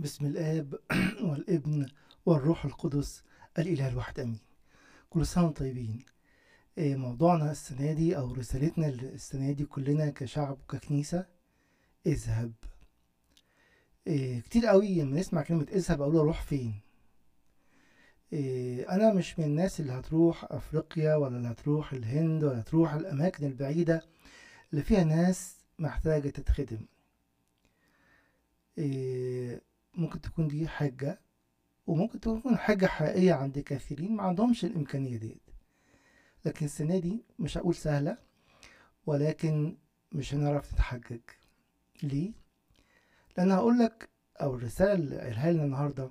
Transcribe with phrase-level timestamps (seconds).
[0.00, 0.80] بسم الآب
[1.28, 1.86] والابن
[2.26, 3.22] والروح القدس
[3.58, 4.38] الإله الواحد أمين.
[5.10, 6.04] كل سنة وأنتم طيبين.
[6.78, 11.26] إيه موضوعنا السنة دي أو رسالتنا السنة دي كلنا كشعب وككنيسة
[12.06, 12.52] اذهب.
[14.06, 16.80] إيه كتير قوي لما نسمع كلمة اذهب أقول أروح فين.
[18.32, 23.46] إيه أنا مش من الناس اللي هتروح أفريقيا ولا اللي هتروح الهند ولا هتروح الأماكن
[23.46, 24.02] البعيدة
[24.72, 26.86] اللي فيها ناس محتاجة تتخدم.
[29.94, 31.20] ممكن تكون دي حاجة
[31.86, 35.40] وممكن تكون حاجة حقيقية عند كثيرين ما عندهمش الإمكانية دي
[36.44, 38.18] لكن السنة دي مش هقول سهلة
[39.06, 39.76] ولكن
[40.12, 41.20] مش هنعرف نتحجج
[42.02, 42.32] ليه؟
[43.38, 44.08] لأن هقول لك
[44.40, 46.10] أو الرسالة اللي قالها لنا النهاردة.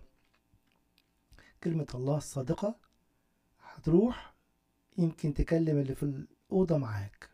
[1.64, 2.76] كلمة الله الصادقة
[3.64, 4.34] هتروح
[4.98, 7.30] يمكن تكلم اللي في الأوضة معاك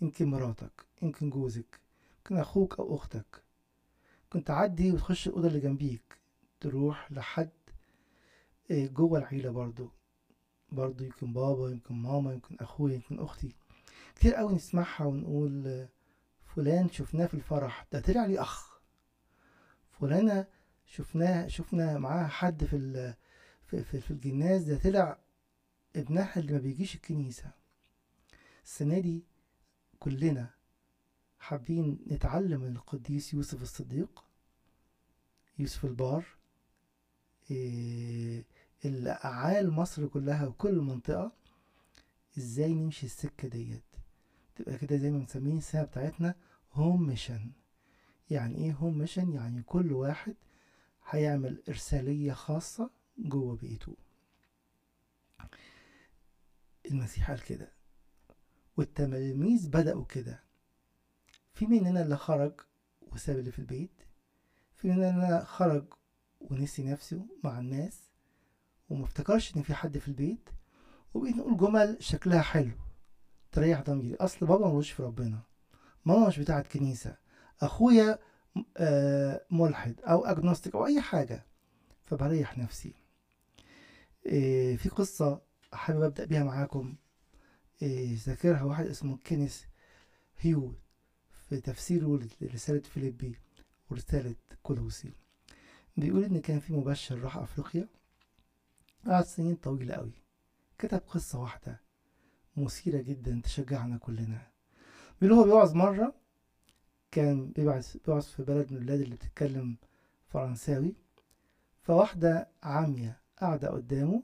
[0.00, 1.80] يمكن مراتك يمكن جوزك
[2.18, 3.42] يمكن أخوك أو أختك.
[4.30, 6.18] كنت تعدي وتخش الأوضة اللي جنبيك
[6.60, 7.50] تروح لحد
[8.70, 9.90] جوه العيلة برضو.
[10.72, 13.54] برضو يمكن بابا يمكن ماما يمكن أخويا يمكن أختي.
[14.14, 15.86] كتير قوي نسمعها ونقول
[16.44, 17.86] فلان شفناه في الفرح.
[17.92, 18.80] ده طلع لي أخ.
[20.00, 20.46] فلانة
[20.86, 23.14] شفناه شفنا معاها حد في
[23.66, 24.62] في, في, في الجناز.
[24.72, 25.18] ده طلع
[25.96, 27.50] ابنها اللي ما بيجيش الكنيسة.
[28.64, 29.24] السنة دي
[29.98, 30.50] كلنا
[31.40, 34.24] حابين نتعلم من القديس يوسف الصديق
[35.58, 36.24] يوسف البار
[37.50, 38.44] إيه
[38.84, 41.32] اللي أعال مصر كلها وكل المنطقة
[42.38, 43.82] إزاي نمشي السكة ديت؟
[44.56, 46.34] تبقى كده زي ما مسمين السنة بتاعتنا
[46.72, 47.52] home mission
[48.30, 50.34] يعني إيه home mission يعني كل واحد
[51.10, 53.96] هيعمل إرسالية خاصة جوه بيته.
[56.90, 57.72] المسيح قال كده
[58.76, 60.42] والتلاميذ بدأوا كده.
[61.60, 62.52] في مننا اللي خرج
[63.12, 64.02] وساب اللي في البيت؟
[64.76, 65.84] في مننا خرج
[66.40, 68.10] ونسي نفسه مع الناس
[68.88, 70.48] وما افتكرش إن في حد في البيت؟
[71.14, 72.72] وبقيت نقول جمل شكلها حلو
[73.52, 74.14] تريح ضميري.
[74.14, 75.42] أصل بابا ملوش في ربنا.
[76.04, 77.16] ماما مش بتاعت كنيسة.
[77.60, 78.18] أخويا
[78.76, 81.46] آه ملحد أو اجنوستيك أو أي حاجة.
[82.04, 82.94] فبريح نفسي.
[84.26, 85.42] آه في قصة
[85.72, 86.96] حابب أبدأ بيها معاكم.
[87.82, 89.66] آه ذاكرها واحد اسمه كينيس
[90.38, 90.74] هيو
[91.50, 93.38] في تفسيره لرسالة فيليبي
[93.90, 95.12] ورسالة كولوسي.
[95.96, 97.88] بيقول إن كان في مبشر راح أفريقيا.
[99.06, 100.12] قعد سنين طويلة قوي
[100.78, 101.80] كتب قصة واحدة
[102.56, 104.50] مثيرة جدا تشجعنا كلنا.
[105.20, 106.14] بيقول هو بيوعظ مرة
[107.10, 109.76] كان بيوعظ بيوعظ في بلد من البلاد اللي بتتكلم
[110.26, 110.94] فرنساوي.
[111.82, 114.22] فواحدة عامية قاعدة قدامه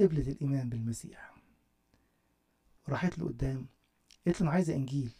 [0.00, 1.34] قبلت الإيمان بالمسيح.
[2.88, 3.66] راحت له قدام
[4.26, 5.12] قالت له أنا عايزة إنجيل.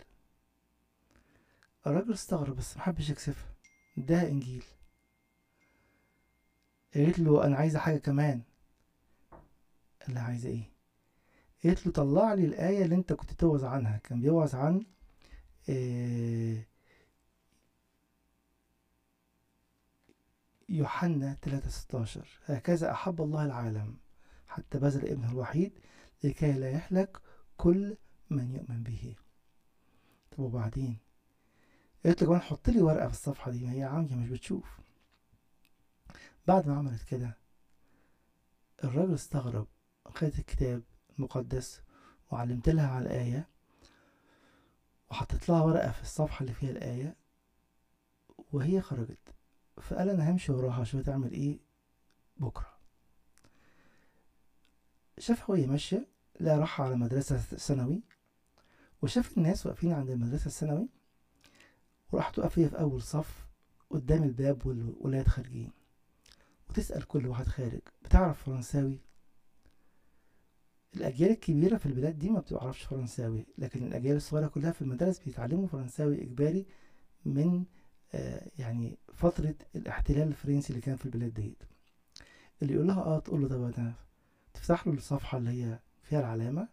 [1.87, 3.54] الراجل استغرب بس محبش يكسفها.
[3.98, 4.65] اداها إنجيل.
[6.94, 8.43] قالت له أنا عايزة حاجة كمان.
[10.06, 10.72] قال لها عايزة إيه؟
[11.65, 13.97] قالت له طلع لي الآية اللي أنت كنت توعظ عنها.
[13.98, 14.87] كان بيوعظ عن
[15.69, 16.69] إيه
[20.69, 23.97] يوحنا 3 16 هكذا أحب الله العالم
[24.47, 25.78] حتى بذل ابنه الوحيد
[26.25, 27.19] لكي لا يهلك
[27.56, 27.97] كل
[28.31, 29.15] من يؤمن به.
[30.31, 30.98] طب وبعدين؟
[32.05, 34.79] قالت له كمان حط لي ورقة في الصفحة دي ما هي عامية مش بتشوف.
[36.47, 37.37] بعد ما عملت كده
[38.85, 39.67] الراجل استغرب
[40.07, 40.83] خدت الكتاب
[41.19, 41.81] المقدس
[42.31, 43.49] وعلمت لها على الآية
[45.11, 47.17] وحطيت لها ورقة في الصفحة اللي فيها الآية
[48.53, 49.34] وهي خرجت.
[49.83, 51.59] فقال أنا همشي وراها شوف تعمل إيه؟
[52.37, 52.73] بكرة.
[55.19, 56.09] شافها وهي ماشية
[56.41, 58.03] لا راح على مدرسة ثانوي
[59.03, 60.89] وشاف الناس واقفين عند المدرسة الثانوي
[62.12, 63.47] وراحت تقف هي في أول صف
[63.91, 65.71] قدام الباب والولاد خارجين.
[66.71, 68.99] وتسأل كل واحد خارج بتعرف فرنساوي؟
[70.97, 75.67] الأجيال الكبيرة في البلاد دي ما بتعرفش فرنساوي لكن الأجيال الصغيرة كلها في المدارس بيتعلموا
[75.67, 76.67] فرنساوي إجباري
[77.25, 77.65] من
[78.15, 81.63] آه يعني فترة الاحتلال الفرنسي اللي كان في البلاد ديت.
[82.63, 83.95] اللي يقول لها آه تقول له طب أنا
[84.54, 86.69] تفتح له الصفحة اللي هي فيها العلامة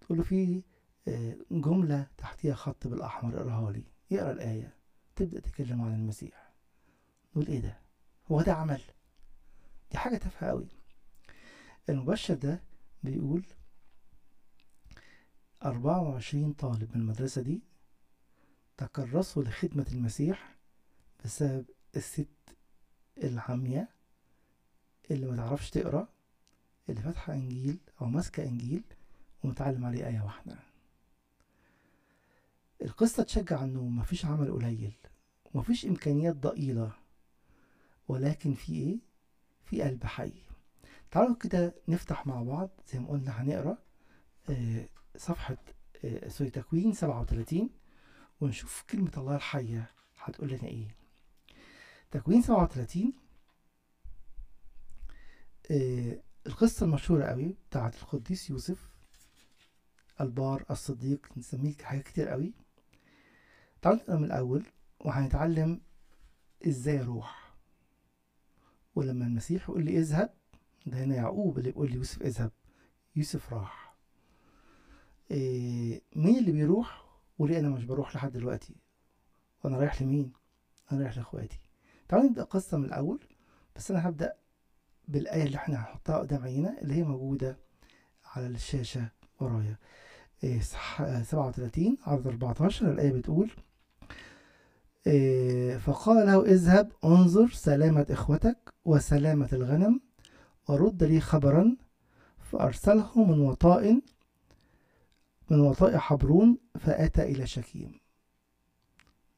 [0.00, 0.62] تقول له في
[1.08, 3.84] آه جملة تحتيها خط بالأحمر اقراها لي.
[4.10, 4.74] يقرأ الآية
[5.16, 6.52] تبدأ تتكلم عن المسيح.
[7.32, 7.78] نقول إيه ده؟
[8.30, 8.80] هو ده عمل.
[9.92, 10.68] دي حاجة تافهة قوي
[11.88, 12.62] المبشر ده
[13.02, 13.44] بيقول
[15.64, 17.62] أربعة وعشرين طالب من المدرسة دي
[18.76, 20.56] تكرسوا لخدمة المسيح
[21.24, 21.64] بسبب
[21.96, 22.28] الست
[23.18, 23.88] العمياء
[25.10, 26.08] اللي ما تعرفش تقرأ
[26.88, 28.84] اللي فاتحة إنجيل أو ماسكة إنجيل
[29.44, 30.56] ومتعلم عليه آية واحدة.
[32.82, 34.92] القصة تشجع إنه مفيش عمل قليل
[35.54, 36.92] ومفيش إمكانيات ضئيلة
[38.08, 38.98] ولكن في إيه؟
[39.64, 40.32] في قلب حي
[41.10, 43.78] تعالوا كده نفتح مع بعض زي ما قلنا هنقرأ
[44.50, 45.56] آه، صفحة
[46.04, 47.70] آه، سوري تكوين 37
[48.40, 50.88] ونشوف كلمة الله الحية هتقول لنا إيه.
[52.10, 53.12] تكوين 37
[55.70, 58.90] آه، القصة المشهورة قوي بتاعت القديس يوسف
[60.20, 62.52] البار الصديق نسميه حاجات كتير قوي.
[63.82, 64.66] تعالوا نقرا من الأول
[65.00, 65.80] وهنتعلم
[66.66, 67.54] إزاي أروح.
[68.94, 70.34] ولما المسيح يقول لي اذهب
[70.86, 72.50] ده هنا يعقوب اللي بيقول يوسف اذهب.
[73.16, 73.94] يوسف راح.
[75.30, 77.06] إيه مين اللي بيروح؟
[77.38, 78.74] وليه أنا مش بروح لحد دلوقتي.
[79.64, 80.32] وأنا رايح لمين؟
[80.92, 81.60] أنا رايح لإخواتي.
[82.08, 83.20] تعالوا نبدأ القصة من الأول
[83.76, 84.36] بس أنا هبدأ
[85.08, 87.58] بالآية اللي إحنا هنحطها قدام عينينا اللي هي موجودة
[88.24, 89.08] على الشاشة
[89.40, 89.76] ورايا.
[90.60, 93.50] صح 37 عدد 14 الآية بتقول
[95.06, 100.00] إيه فقال له اذهب انظر سلامة إخوتك وسلامة الغنم
[100.68, 101.76] ورد لي خبرا
[102.38, 104.00] فأرسله من وطاء
[105.50, 108.00] من وطاء حبرون فأتى إلى شكيم.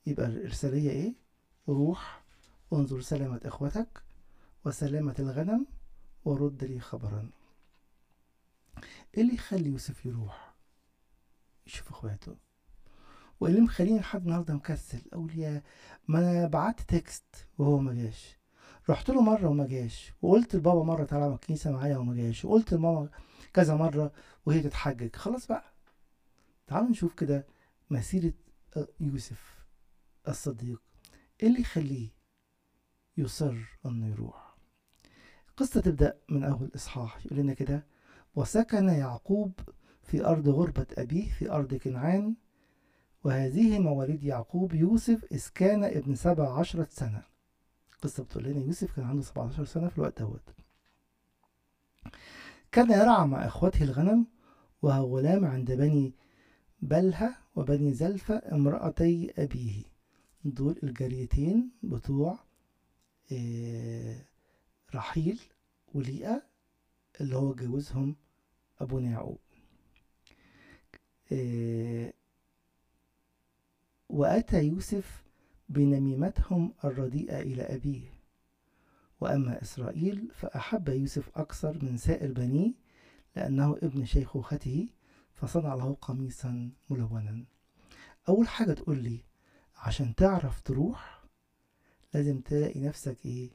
[0.07, 1.15] يبقى الإرسالية إيه؟
[1.69, 2.25] روح
[2.73, 4.03] انظر سلامة إخوتك
[4.65, 5.67] وسلامة الغنم
[6.25, 7.31] ورد لي خبرا.
[9.17, 10.48] إيه اللي يخلي يوسف يروح؟
[11.69, 12.37] يشوف إخواته.
[13.41, 15.03] وايه اللي مخليني لحد النهارده مكسل.
[15.13, 15.61] أقول
[16.09, 18.39] ما أنا بعت text وهو ما جاش.
[18.91, 20.13] رحت له مرة وما جاش.
[20.23, 22.45] وقلت لبابا مرة تعالى على الكنيسه معايا وما جاش.
[22.45, 23.09] وقلت لماما
[23.55, 24.13] كذا مرة
[24.47, 25.17] وهي تتحجج.
[25.17, 25.73] خلاص بقى.
[26.67, 27.47] تعالوا نشوف كده
[27.91, 28.33] مسيرة
[29.01, 29.67] يوسف
[30.29, 30.83] الصديق.
[31.43, 32.09] إيه اللي يخليه
[33.17, 33.57] يصر
[33.87, 34.57] إنه يروح؟
[35.49, 37.27] القصة تبدأ من أول إصحاح.
[37.27, 37.87] يقول لنا كده
[38.35, 39.53] وسكن يعقوب
[40.09, 42.35] في أرض غربة أبيه في أرض كنعان
[43.25, 47.23] وهذه مواليد يعقوب يوسف إذ كان ابن سبع عشرة سنة.
[47.95, 50.43] القصة بتقول لنا يوسف كان عنده 17 سنة في الوقت دوت.
[52.73, 54.27] كان يرعى مع إخوته الغنم
[54.83, 56.15] وهو غلام عند بني
[56.83, 59.83] بلهة وبني زلفة امرأتي أبيه.
[60.45, 62.39] دول الجاريتين بتوع
[64.95, 65.41] رحيل
[65.95, 66.43] وليئة
[67.21, 68.17] اللي هو جوزهم
[68.81, 69.39] أبونا يعقوب
[74.09, 75.25] وأتى يوسف
[75.69, 78.15] بنميمتهم الرديئة إلى أبيه.
[79.21, 82.73] وأما إسرائيل فأحب يوسف أكثر من سائر بنيه
[83.37, 84.89] لأنه ابن شيخوخته
[85.35, 87.45] فصنع له قميصا ملونا.
[88.29, 89.25] أول حاجة تقول لي
[89.77, 91.25] عشان تعرف تروح
[92.15, 93.51] لازم تلاقي نفسك إيه؟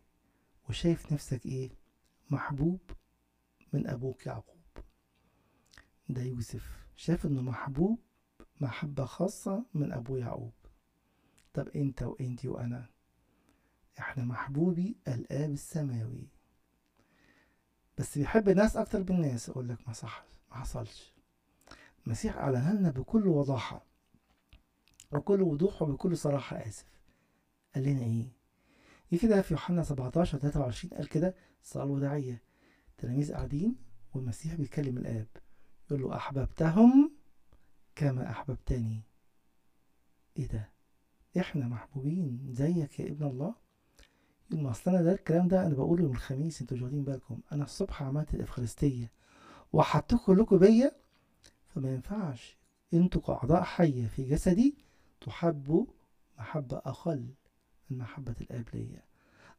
[0.70, 1.70] وشايف نفسك إيه؟
[2.30, 2.80] محبوب
[3.74, 4.62] من أبوك يعقوب.
[6.10, 6.83] ده يوسف.
[6.96, 8.00] شاف إنه محبوب
[8.62, 10.54] محبة خاصة من أبو يعقوب.
[11.54, 12.90] طب أنت وأنتي وأنا
[14.00, 16.28] إحنا محبوبي الآب السماوي.
[17.98, 21.14] بس بيحب الناس أكتر بالناس أقول لك ما صح ما حصلش.
[22.06, 23.86] المسيح أعلنها لنا بكل وضاحة
[25.12, 26.86] وكل وضوح وبكل صراحة آسف.
[27.76, 28.28] قال لنا إيه؟
[29.14, 32.42] إيه كده في يوحنا 17 23 قال كده؟ صلاة وداعية.
[32.98, 33.76] تلاميذ قاعدين
[34.14, 35.28] والمسيح بيكلم الآب.
[35.94, 37.12] يقول له أحببتهم
[37.96, 39.02] كما أحببتني.
[40.38, 40.70] إيه ده؟
[41.40, 43.56] إحنا محبوبين زيك يا ابن الله.
[44.52, 46.62] يقول ما أصل أنا ده الكلام ده أنا بقوله يوم الخميس.
[46.62, 47.40] أنتوا مش واخدين بالكم.
[47.52, 49.12] أنا الصبح عملت الإفخارستية.
[49.74, 50.92] وحطيتكم كلكم بيا.
[51.68, 52.58] فما ينفعش.
[52.94, 54.78] أنتوا كأعضاء حية في جسدي
[55.22, 55.86] تحبوا
[56.40, 57.34] محبة أقل
[57.90, 59.04] من محبة الآب ليا.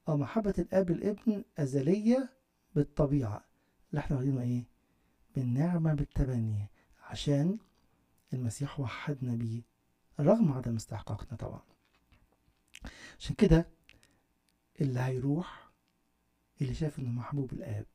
[0.08, 2.28] أو محبة الآب للابن أزلية
[2.74, 3.44] بالطبيعة.
[3.90, 4.73] اللي إحنا واخدينه إيه؟
[5.34, 6.66] بالنعمة بالتبني.
[7.02, 7.58] عشان
[8.32, 9.62] المسيح وحدنا بيه
[10.20, 11.62] رغم عدم استحقاقنا طبعا.
[13.18, 13.66] عشان كده
[14.80, 15.70] اللي هيروح
[16.60, 17.86] اللي شاف إنه محبوب الآب.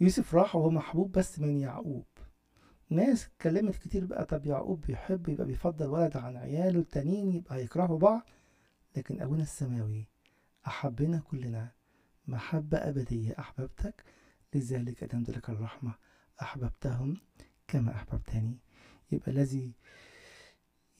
[0.00, 2.06] يوسف راح وهو محبوب بس من يعقوب.
[2.90, 7.98] ناس اتكلمت كتير بقى طب يعقوب بيحب يبقى بيفضل ولد عن عياله التانيين يبقى يكرهوا
[7.98, 8.22] بعض.
[8.96, 10.08] لكن أبونا السماوي
[10.66, 11.72] أحبنا كلنا.
[12.28, 14.04] محبة أبدية أحببتك.
[14.54, 15.94] لذلك أدمت لك الرحمة.
[16.42, 17.16] أحببتهم
[17.68, 18.58] كما أحببتني.
[19.12, 19.72] يبقى الذي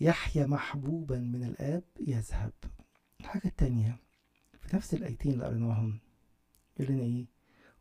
[0.01, 2.53] يحيا محبوبا من الآب يذهب.
[3.21, 3.99] الحاجة التانية
[4.61, 6.01] في نفس الآيتين اللي قريناهم
[6.79, 7.27] يقول لنا إيه؟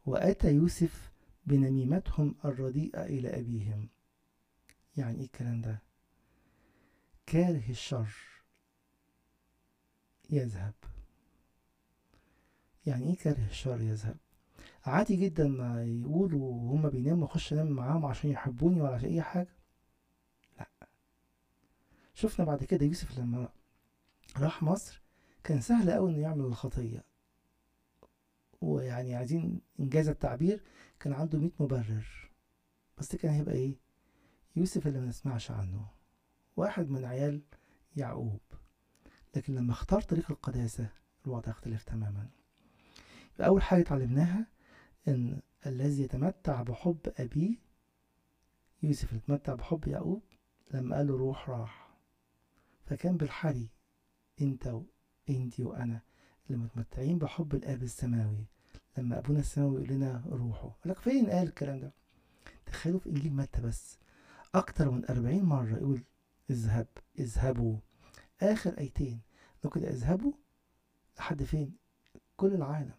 [0.05, 1.11] وأتى يوسف
[1.45, 3.89] بنميمتهم الرديئة إلى أبيهم.
[4.97, 5.81] يعني إيه الكلام ده؟
[7.25, 8.15] كاره الشر
[10.29, 10.73] يذهب.
[12.85, 14.17] يعني إيه كاره الشر يذهب؟
[14.85, 19.55] عادي جدا ما يقولوا هما بيناموا اخش انام معاهم عشان يحبوني ولا عشان أي حاجة.
[20.59, 20.69] لأ.
[22.13, 23.49] شفنا بعد كده يوسف لما
[24.37, 25.01] راح مصر
[25.43, 27.05] كان سهل أوي إنه يعمل الخطية.
[28.61, 30.63] ويعني عايزين إنجاز التعبير
[30.99, 32.31] كان عنده مية مبرر.
[32.97, 33.77] بس كان هيبقى إيه؟
[34.55, 35.87] يوسف اللي ما نسمعش عنه.
[36.57, 37.41] واحد من عيال
[37.95, 38.41] يعقوب.
[39.35, 40.89] لكن لما اختار طريق القداسة
[41.25, 42.29] الوضع اختلف تماما.
[43.39, 44.47] أول حاجة اتعلمناها
[45.07, 47.55] إن الذي يتمتع بحب أبيه
[48.83, 50.21] يوسف يتمتع بحب يعقوب
[50.71, 51.97] لما قال له روح راح.
[52.85, 53.69] فكان بالحري
[54.41, 54.81] أنت
[55.29, 56.01] وانتي وأنا
[56.47, 58.45] اللي متمتعين بحب الآب السماوي.
[58.97, 61.93] لما أبونا السماوي يقول لنا روحوا لك فين قال الكلام ده؟
[62.65, 63.97] تخيلوا في إنجيل متى بس.
[64.55, 66.03] أكتر من أربعين مرة يقول
[66.49, 66.87] اذهب
[67.19, 67.77] اذهبوا.
[68.41, 69.21] آخر آيتين
[69.63, 70.33] لو كده اذهبوا
[71.17, 71.75] لحد فين؟
[72.37, 72.95] كل العالم.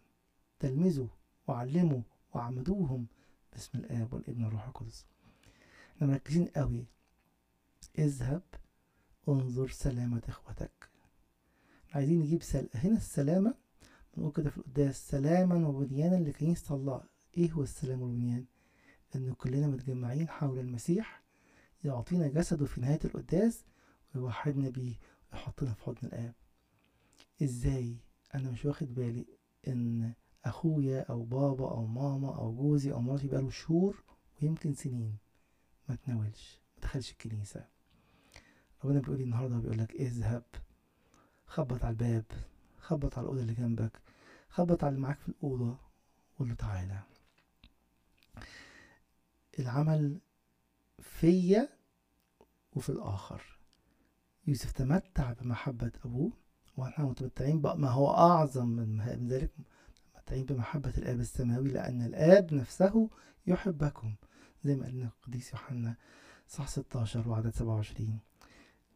[0.59, 1.07] تلمذوا
[1.47, 2.01] وعلموا
[2.33, 3.07] وعمدوهم
[3.53, 5.05] باسم الآب والابن والروح القدس.
[5.95, 6.85] إحنا مركزين قوي.
[7.99, 8.41] اذهب
[9.29, 10.89] انظر سلامة إخوتك.
[11.93, 12.69] عايزين نجيب سل...
[12.73, 13.53] هنا السلامة.
[14.17, 17.03] بنقول كده في القداس سلاما وبنيانا لكنيسة الله
[17.37, 18.45] إيه هو السلام والبنيان؟
[19.15, 21.21] إن كلنا متجمعين حول المسيح
[21.83, 23.63] يعطينا جسده في نهاية القداس
[24.15, 24.95] ويوحدنا بيه
[25.33, 26.33] ويحطنا في حضن الآب.
[27.43, 27.95] إزاي؟
[28.35, 29.25] أنا مش واخد بالي
[29.67, 30.13] إن
[30.45, 34.03] أخويا أو بابا أو ماما أو جوزي أو مراتي بقاله شهور
[34.41, 35.17] ويمكن سنين.
[35.89, 37.67] ما تناولش ما دخلش الكنيسة.
[38.83, 40.43] ربنا لي النهارده بيقول لك اذهب
[41.45, 42.25] خبط على الباب
[42.77, 44.01] خبط على الأوضة اللي جنبك
[44.49, 45.77] خبط على اللي معاك في الأوضة
[46.39, 47.03] قول له تعالى.
[49.59, 50.19] العمل
[50.99, 51.69] فيا
[52.73, 53.59] وفي الآخر.
[54.47, 56.31] يوسف تمتع بمحبة أبوه
[56.77, 59.51] ونحن متمتعين بما هو أعظم من ذلك
[60.25, 63.09] متمتعين بمحبة الآب السماوي لأن الآب نفسه
[63.47, 64.15] يحبكم.
[64.63, 65.95] زي ما قالنا القديس يوحنا
[66.47, 68.19] صح 16 وعدد 27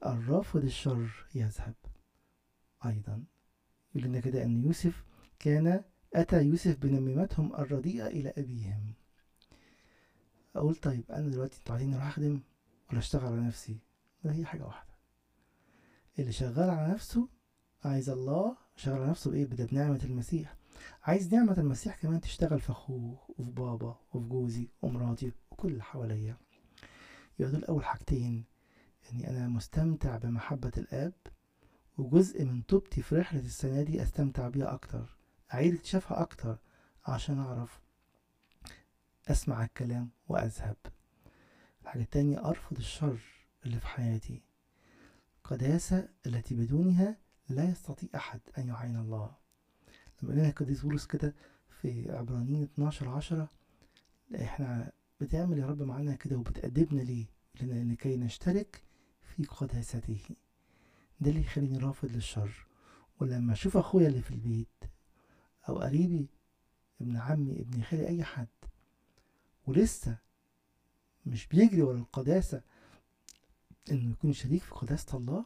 [0.06, 1.76] الرافض الشر يذهب.
[2.86, 3.24] أيضا
[3.96, 5.04] يقول لنا كده أن يوسف
[5.40, 5.84] كان
[6.14, 8.94] أتى يوسف بنميمتهم الرديئة إلى أبيهم.
[10.56, 12.42] أقول طيب أنا دلوقتي أنتوا عايزين أروح أخدم
[12.90, 13.80] ولا أشتغل على نفسي؟
[14.24, 14.94] لا هي حاجة واحدة.
[16.20, 17.30] اللي شغال على نفسه
[17.84, 20.59] عايز الله شغال على نفسه بإيه؟ بنعمة المسيح.
[21.10, 26.38] عايز نعمة المسيح كمان تشتغل في أخوه وفي بابا وفي جوزي ومراتي وكل اللي حواليا.
[27.40, 28.46] يبقى دول أول حاجتين.
[29.12, 31.14] إني أنا مستمتع بمحبة الآب
[31.98, 35.18] وجزء من توبتي في رحلة السنة دي أستمتع بيها أكتر
[35.54, 36.58] أعيد اكتشافها أكتر
[37.06, 37.82] عشان أعرف
[39.28, 40.78] أسمع الكلام وأذهب.
[41.82, 43.20] الحاجة التانية أرفض الشر
[43.66, 44.42] اللي في حياتي.
[45.44, 47.18] قداسة التي بدونها
[47.50, 49.39] لا يستطيع أحد أن يعين الله.
[50.24, 51.36] لما القديس بولس كده
[51.70, 53.50] في عبرانيين 12 عشرة.
[54.36, 57.26] إحنا بتعمل يا رب معانا كده وبتأدبنا ليه؟
[57.62, 58.84] لنا لكي نشترك
[59.24, 60.20] في قداسته
[61.20, 62.68] ده اللي يخليني رافض للشر.
[63.20, 64.68] ولما أشوف أخويا اللي في البيت
[65.70, 66.28] أو قريبي
[67.02, 68.48] ابن عمي ابن خالي أي حد
[69.68, 70.18] ولسه
[71.26, 72.62] مش بيجري ورا القداسة
[73.92, 75.46] إنه يكون شريك في قداسة الله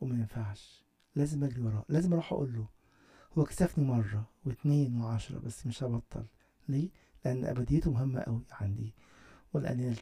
[0.00, 0.84] وما ينفعش.
[1.14, 1.84] لازم أجري وراه.
[1.88, 2.68] لازم أروح أقول له
[3.38, 6.26] هو كسفني مرة واتنين وعشرة بس مش هبطل.
[6.68, 6.88] ليه؟
[7.24, 8.94] لأن أبديته مهمة أوي عندي.
[9.52, 9.94] ولأني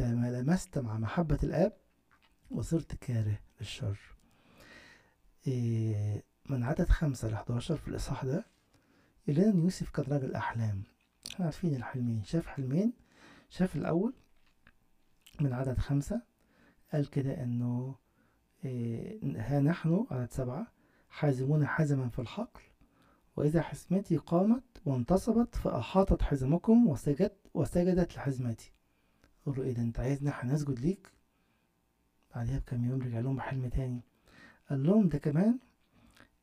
[0.00, 1.72] لمست مع محبة الآب
[2.50, 3.98] وصرت كاره للشر.
[5.46, 8.46] إيه من عدد خمسة لحداشر في الإصحاح ده
[9.28, 10.82] لنا إن يوسف كان راجل أحلام.
[11.32, 12.24] إحنا عارفين الحلمين.
[12.24, 12.92] شاف حلمين
[13.50, 14.14] شاف الأول
[15.40, 16.22] من عدد خمسة
[16.92, 17.94] قال كده إنه
[18.64, 20.66] إيه ها نحن عدد سبعة
[21.08, 22.60] حازمون حزما في الحقل
[23.36, 28.72] وإذا حزمتي قامت وانتصبت فأحاطت حزمكم وسجدت وسجدت لحزمتي.
[29.46, 31.12] قالوا إيه ده أنت عايزنا هنسجد ليك؟
[32.34, 34.00] بعدها بكام يوم رجع لهم بحلم تاني.
[34.70, 35.58] قال لهم ده كمان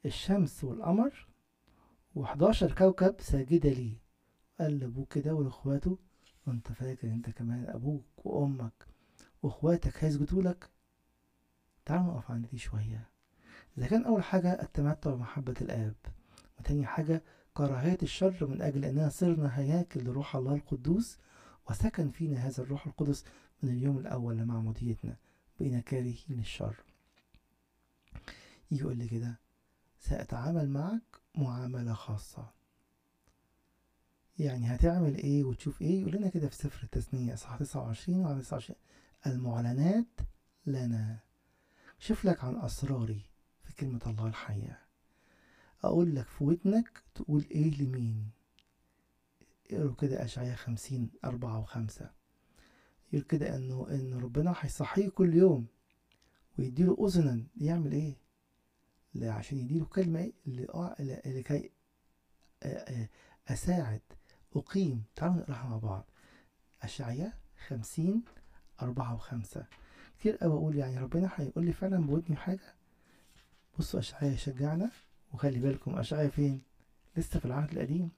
[0.06, 1.28] الشمس والقمر
[2.16, 3.98] وحداشر كوكب ساجدة لي.
[4.60, 5.98] قال لأبوه كده ولإخواته
[6.48, 8.88] وأنت فاكر أنت كمان أبوك وأمك
[9.44, 10.70] وإخواتك هيسجدوا لك؟
[11.86, 13.10] تعالوا نقف عند دي شوية.
[13.78, 15.96] إذا كان أول حاجة التمتع بمحبة الآب.
[16.62, 21.18] وتاني حاجة كراهية الشر من أجل أننا صرنا هياكل لروح الله القدوس
[21.70, 23.26] وسكن فينا هذا الروح القدس
[23.64, 25.16] من اليوم الأول لمعموديتنا
[25.60, 26.76] بقينا كارهين للشر.
[28.72, 29.40] يقول لي كده
[30.00, 31.02] سأتعامل معك
[31.36, 32.50] معاملة خاصة.
[34.40, 38.80] يعني هتعمل إيه وتشوف إيه؟ يقول لنا كده في سفر التثنية صح 29 وعلى 29
[39.28, 40.20] المعلنات
[40.66, 41.20] لنا.
[42.00, 43.22] شوف لك عن أسراري
[43.64, 44.81] في كلمة الله الحية.
[45.84, 48.30] أقول لك في ودنك تقول إيه لمين؟
[49.72, 52.12] يقولوا كده أشعياء خمسين أربعة وخمسة.
[53.14, 55.68] يقول كده إنه إن ربنا هيصحيه كل يوم
[56.60, 57.44] ويديله أذنا.
[57.58, 58.14] يعمل
[59.14, 61.72] لا عشان يديله كلمة ل- لكي
[63.48, 64.02] أساعد
[64.56, 65.04] أقيم.
[65.16, 66.06] تعالوا نقرأها مع بعض.
[66.82, 68.24] أشعياء خمسين
[68.82, 69.66] أربعة وخمسة.
[70.20, 72.76] كتير أوي أقول يعني ربنا هيقول لي فعلا بودني حاجة.
[73.80, 74.92] بصوا أشعياء يشجعنا
[75.34, 76.62] وخلي بالكم أشعياء فين؟
[77.18, 78.12] لسه في العهد القديم.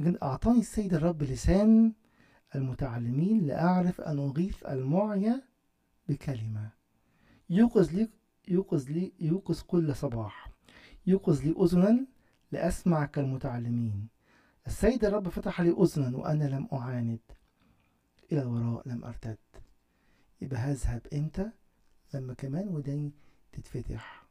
[0.00, 1.92] يقول أعطاني السيد الرب لسان
[2.54, 5.42] المتعلمين لأعرف أن أغيث المعيا
[6.08, 6.70] بكلمة.
[7.50, 8.08] يوقظ لي
[8.48, 10.48] يوقظ لي يوقظ كل صباح.
[11.06, 12.06] يوقظ لي أذنا
[12.52, 14.08] لأسمع كالمتعلمين.
[14.66, 17.20] السيد الرب فتح لي أذنا وأنا لم أعاند.
[18.32, 19.38] إلى الوراء لم أرتد.
[20.40, 21.50] يبقى هذهب إمتى؟
[22.14, 23.12] لما كمان وداني
[23.52, 24.23] تتفتح.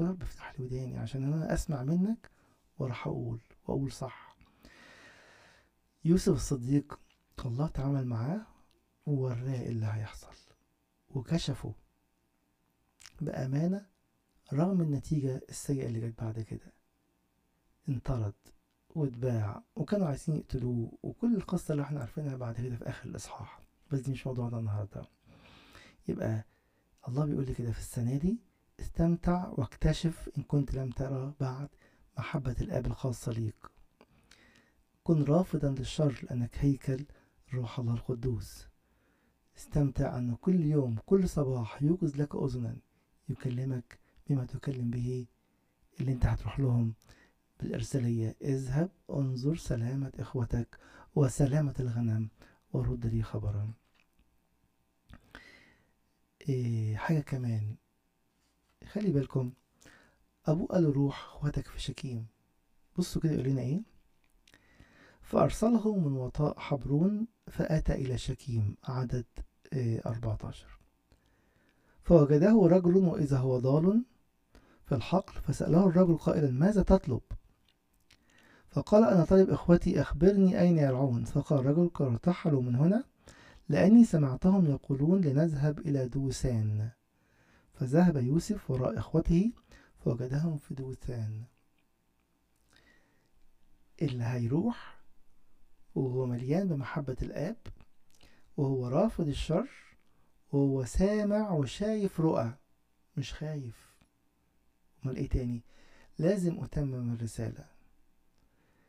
[0.00, 2.30] يا رب افتح لي وداني عشان أنا أسمع منك
[2.78, 4.36] وراح أقول وأقول صح.
[6.04, 7.00] يوسف الصديق
[7.44, 8.46] الله تعامل معاه
[9.06, 10.28] ووراه اللي هيحصل.
[11.10, 11.74] وكشفه
[13.20, 13.86] بأمانة
[14.52, 16.72] رغم النتيجة السيئة اللي جت بعد كده.
[17.88, 18.34] انطرد
[18.90, 23.60] واتباع وكانوا عايزين يقتلوه وكل القصة اللي إحنا عارفينها بعد كده في آخر الإصحاح.
[23.92, 25.02] بس دي مش موضوعنا النهاردة.
[26.08, 26.44] يبقى
[27.08, 28.38] الله بيقول لي كده في السنة دي
[28.80, 31.68] استمتع واكتشف إن كنت لم ترى بعد
[32.18, 33.66] محبة الآب الخاصة ليك.
[35.04, 37.04] كن رافضا للشر لأنك هيكل
[37.54, 38.66] روح الله القدوس.
[39.56, 42.76] استمتع أن كل يوم كل صباح يوقظ لك أذنا
[43.28, 45.26] يكلمك بما تكلم به
[46.00, 46.94] اللي أنت هتروح لهم
[47.60, 48.36] بالإرسالية.
[48.42, 50.78] اذهب انظر سلامة إخوتك
[51.14, 52.28] وسلامة الغنم
[52.72, 53.72] ورد لي خبرا.
[56.48, 57.76] إيه حاجة كمان.
[58.92, 59.52] خلي بالكم
[60.46, 62.26] أبوه قال له روح إخوتك في شكيم
[62.98, 63.80] بصوا كده يقول لنا إيه؟
[65.22, 69.26] فأرسله من وطاء حبرون فأتى إلى شكيم عدد
[69.72, 70.78] إيه 14
[72.02, 74.04] فوجده رجل وإذا هو ضال
[74.86, 77.20] في الحقل فسأله الرجل قائلا ماذا تطلب؟
[78.68, 81.24] فقال أنا طالب إخوتي أخبرني أين يرعون.
[81.24, 83.04] فقال الرجل قد ارتحلوا من هنا
[83.68, 86.90] لأني سمعتهم يقولون لنذهب إلى دوسان.
[87.78, 89.52] فذهب يوسف وراء إخوته
[89.98, 91.44] فوجدهم في دوثان.
[94.02, 95.00] اللي هيروح
[95.94, 97.56] وهو مليان بمحبة الآب
[98.56, 99.68] وهو رافض الشر
[100.52, 102.54] وهو سامع وشايف رؤى
[103.16, 103.96] مش خايف.
[105.04, 105.62] أمال إيه تاني؟
[106.18, 107.66] لازم أتمم الرسالة.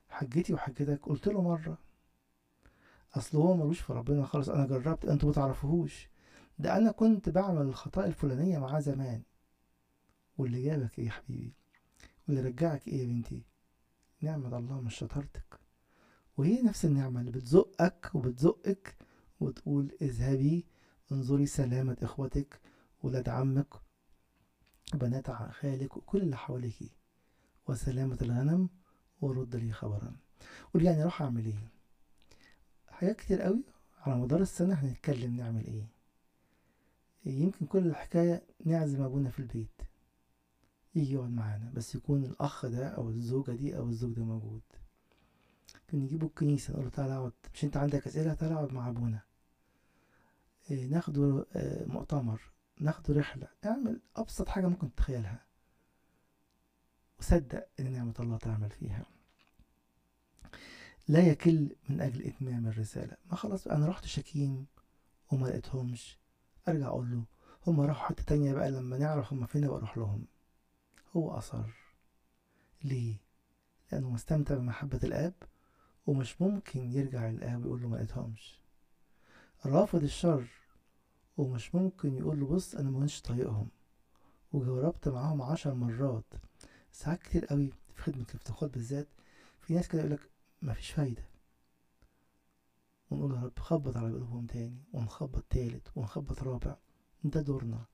[0.10, 1.78] حجتي وحجتك قلت له مرة.
[3.14, 6.10] أصل هو ملوش في ربنا خالص أنا جربت أنتوا متعرفوهوش
[6.60, 9.22] ده أنا كنت بعمل الخطايا الفلانية معاه زمان.
[10.38, 11.54] واللي جابك إيه يا حبيبي؟
[12.28, 13.44] واللي رجعك إيه يا بنتي؟
[14.22, 15.60] نعمة الله مش شطارتك.
[16.38, 18.96] وهي نفس النعمة اللي بتزقك وبتزقك
[19.40, 20.66] وتقول اذهبي
[21.12, 22.62] انظري سلامة إخوتك
[23.04, 23.74] ولاد عمك
[24.94, 26.92] بنات خالك وكل اللي حواليك.
[27.68, 28.70] وسلامة الغنم
[29.22, 30.16] ورد لي خبرا.
[30.74, 31.72] قول يعني راح أعمل إيه؟
[32.88, 33.64] حاجات كتير قوي.
[34.00, 35.99] على مدار السنة هنتكلم نعمل إيه.
[37.26, 39.82] يمكن كل الحكاية نعزم أبونا في البيت.
[40.96, 44.62] يجي يقعد معانا بس يكون الأخ ده أو الزوجة دي أو الزوج ده موجود.
[45.94, 47.32] نجيبه الكنيسة نقول له تعالى اقعد.
[47.54, 49.22] مش أنت عندك أسئلة؟ تعالى اقعد مع أبونا.
[50.72, 52.42] إيه ناخده آه، مؤتمر
[52.80, 53.48] ناخده رحلة.
[53.66, 55.46] اعمل أبسط حاجة ممكن تتخيلها.
[57.20, 59.06] وصدق إن نعمة الله تعمل فيها.
[61.08, 63.18] لا يكل من أجل إتمام الرسالة.
[63.32, 64.66] ما خلاص أنا رحت شكيم
[65.32, 66.20] وما لقيتهمش.
[66.68, 67.24] أرجع أقول له
[67.68, 70.26] هما راحوا حتة تانية بقى لما نعرف هما فين بقى أروح لهم.
[71.16, 71.66] هو أصر.
[72.84, 73.16] ليه؟
[73.92, 75.34] لأنه مستمتع بمحبة الآب
[76.08, 78.62] ومش ممكن يرجع للآب ويقول له ما لقيتهمش.
[79.66, 80.48] رافض الشر
[81.38, 83.68] ومش ممكن يقول له بص أنا مش طايقهم
[84.54, 86.34] وجربت معاهم عشر مرات.
[86.92, 89.08] ساعات كتير قوي في خدمة الافتقاد بالذات
[89.62, 90.30] في ناس كده يقولك
[90.62, 91.29] مفيش فايدة.
[93.12, 96.76] ونقول خبط على قلوبهم تاني ونخبط تالت ونخبط رابع.
[97.24, 97.86] ده دورنا.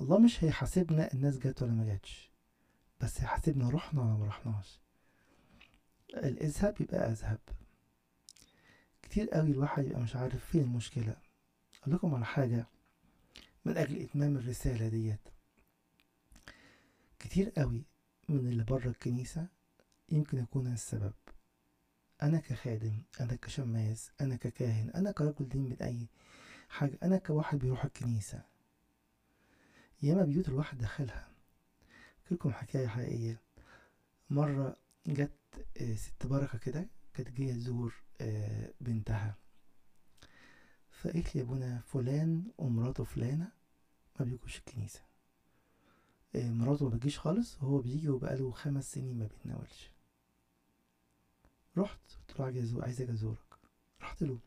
[0.00, 2.30] الله مش هيحاسبنا الناس جت ولا ما جاتش
[3.00, 4.80] بس هيحاسبنا رحنا ولا ما رحناش
[6.14, 7.38] الإذهب يبقى أذهب.
[9.02, 11.16] كتير قوي الواحد يبقى مش عارف فين المشكلة.
[11.82, 12.66] أقول لكم على حاجة
[13.64, 15.28] من أجل إتمام الرسالة ديت.
[17.18, 17.84] كتير قوي
[18.28, 19.46] من اللي بره الكنيسة
[20.08, 21.12] يمكن يكون السبب.
[22.22, 26.06] أنا كخادم أنا كشماس أنا ككاهن أنا كرجل دين من أي
[26.68, 28.42] حاجة أنا كواحد بيروح الكنيسة.
[30.02, 31.28] ياما بيوت الواحد دخلها
[32.30, 33.40] لكم حكاية حقيقية.
[34.30, 35.30] مرة جت
[35.80, 39.36] آه، ست بركة كده كانت جاية تزور آه، بنتها.
[40.90, 43.48] فقالت لي يا أبونا فلان ومراته فلانة
[44.20, 45.00] ما بيجوش الكنيسة.
[46.34, 49.91] آه، مراته ما بتجيش خالص وهو بيجي وبقاله خمس سنين ما بيتناولش.
[51.76, 53.58] رحت قلت له عايز عايز أجي أزورك.
[54.02, 54.38] رحت له.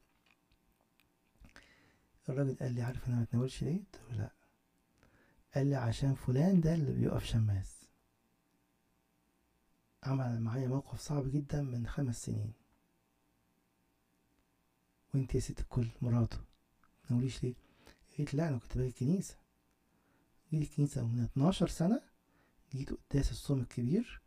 [2.30, 4.32] الراجل قال لي عارف أنا ما بتناولش ليه؟ قلت له لا.
[5.56, 7.86] قال لي عشان فلان ده اللي بيقف شماس.
[10.04, 12.54] عمل معايا موقف صعب جدا من خمس سنين.
[15.14, 16.38] وأنت يا ست الكل مراته
[17.08, 17.54] تناوليش ليه؟
[18.18, 19.38] قالت لا أنا كنت باجي الكنيسة.
[20.52, 22.02] جيت الكنيسة من 12 سنة
[22.72, 24.22] جيت قداس الصوم الكبير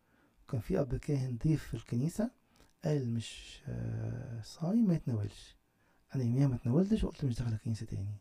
[0.44, 2.30] وكان في أب كاهن ضيف في الكنيسة
[2.84, 5.56] قال مش آه، صايم ما يتناولش.
[6.14, 8.16] أنا يوميها ما اتناولتش وقلت مش داخل الكنيسة تاني.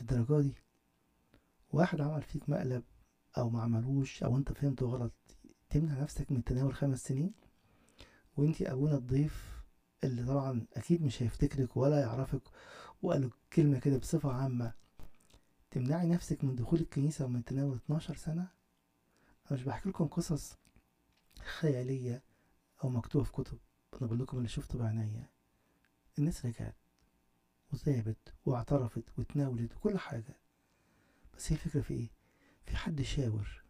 [0.00, 0.54] للدرجة دي؟
[1.72, 2.82] واحد عمل فيك مقلب
[3.38, 5.12] أو ما عملوش أو أنت فهمته غلط
[5.70, 7.32] تمنع نفسك من تناول خمس سنين؟
[8.36, 9.62] وانتي أبونا الضيف
[10.04, 12.42] اللي طبعا أكيد مش هيفتكرك ولا يعرفك
[13.02, 14.72] وقال كلمة كده بصفة عامة.
[15.70, 18.42] تمنعي نفسك من دخول الكنيسة ومن تناول 12 سنة؟
[19.50, 20.56] أنا مش بحكي لكم قصص
[21.58, 22.22] خيالية.
[22.84, 23.58] أو مكتوبة في كتب.
[23.94, 25.30] أنا بقول لكم اللي شفته بعينيا
[26.18, 26.76] الناس رجعت
[27.72, 30.36] وتابت واعترفت وتناولت وكل حاجة.
[31.36, 32.10] بس هي الفكرة في إيه؟
[32.66, 33.62] في حد شاور.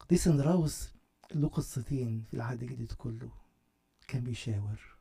[0.00, 0.94] قديس اندراوس
[1.34, 3.32] له قصتين في العهد الجديد كله.
[4.08, 4.96] كان بيشاور.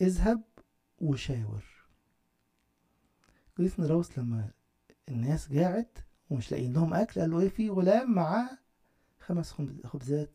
[0.00, 0.42] اذهب
[0.98, 1.64] وشاور.
[3.58, 4.50] قديس اندراوس لما
[5.08, 5.98] الناس جاعت
[6.30, 8.58] ومش لاقيين لهم أكل قال له إيه في غلام معاه
[9.20, 10.30] خمس خبز- خبزات.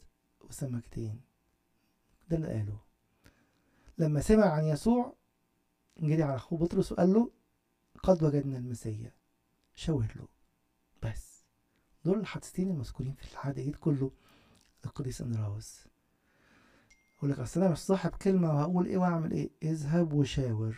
[0.52, 1.22] وسمكتين
[2.30, 2.80] ده اللي قاله.
[3.98, 5.16] لما سمع عن يسوع
[6.00, 7.32] جري على أخوه بطرس وقال له
[8.04, 9.14] قد وجدنا المسيا.
[9.76, 10.28] شاور له.
[11.04, 11.44] بس.
[12.06, 14.12] دول الحادثتين المذكورين في الجديد كله.
[14.86, 15.88] القديس أندراوس.
[17.18, 20.78] يقول لك أصل أنا مش صاحب كلمة وهقول إيه واعمل إيه؟ اذهب وشاور.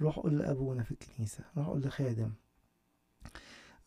[0.00, 1.44] روح قول لأبونا في الكنيسة.
[1.56, 2.32] روح قول لخادم.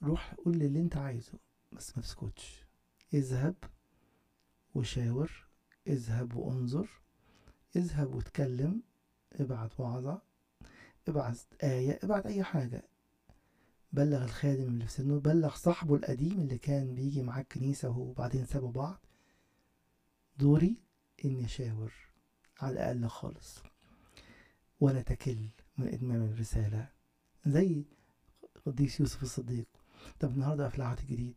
[0.03, 1.33] روح قول لي اللي أنت عايزه
[1.71, 2.65] بس ما تسكتش.
[3.13, 3.55] اذهب
[4.75, 5.31] وشاور
[5.87, 6.89] اذهب وانظر
[7.75, 8.81] اذهب واتكلم
[9.33, 10.21] ابعت وعظة
[11.07, 12.83] ابعت آية ابعت أي حاجة.
[13.93, 18.71] بلغ الخادم اللي في سنه بلغ صاحبه القديم اللي كان بيجي معاه الكنيسة وبعدين سابوا
[18.71, 19.05] بعض.
[20.37, 20.77] دوري
[21.25, 21.93] إني أشاور
[22.59, 23.59] على الأقل خالص.
[24.79, 25.37] ولا تكل
[25.77, 26.89] من إتمام الرسالة.
[27.45, 27.85] زي
[28.65, 29.67] قديس يوسف الصديق.
[30.19, 31.35] طب النهاردة في العهد الجديد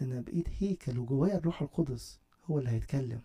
[0.00, 2.20] ده أنا بقيت هيكل وجوايا الروح القدس.
[2.50, 3.20] هو اللي هيتكلم.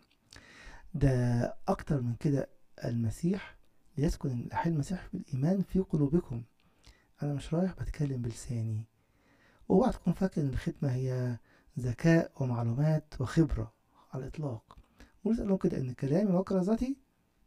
[0.93, 2.49] ده أكتر من كده
[2.85, 3.55] المسيح
[3.97, 6.43] ليسكن الحل المسيح بالإيمان في قلوبكم.
[7.23, 8.83] أنا مش رايح بتكلم بلساني.
[9.69, 11.37] أوعى تكون فاكر إن الختمة هي
[11.79, 13.73] ذكاء ومعلومات وخبرة
[14.13, 14.77] على الإطلاق.
[15.25, 16.97] قول لهم كده إن كلامي وكرازتي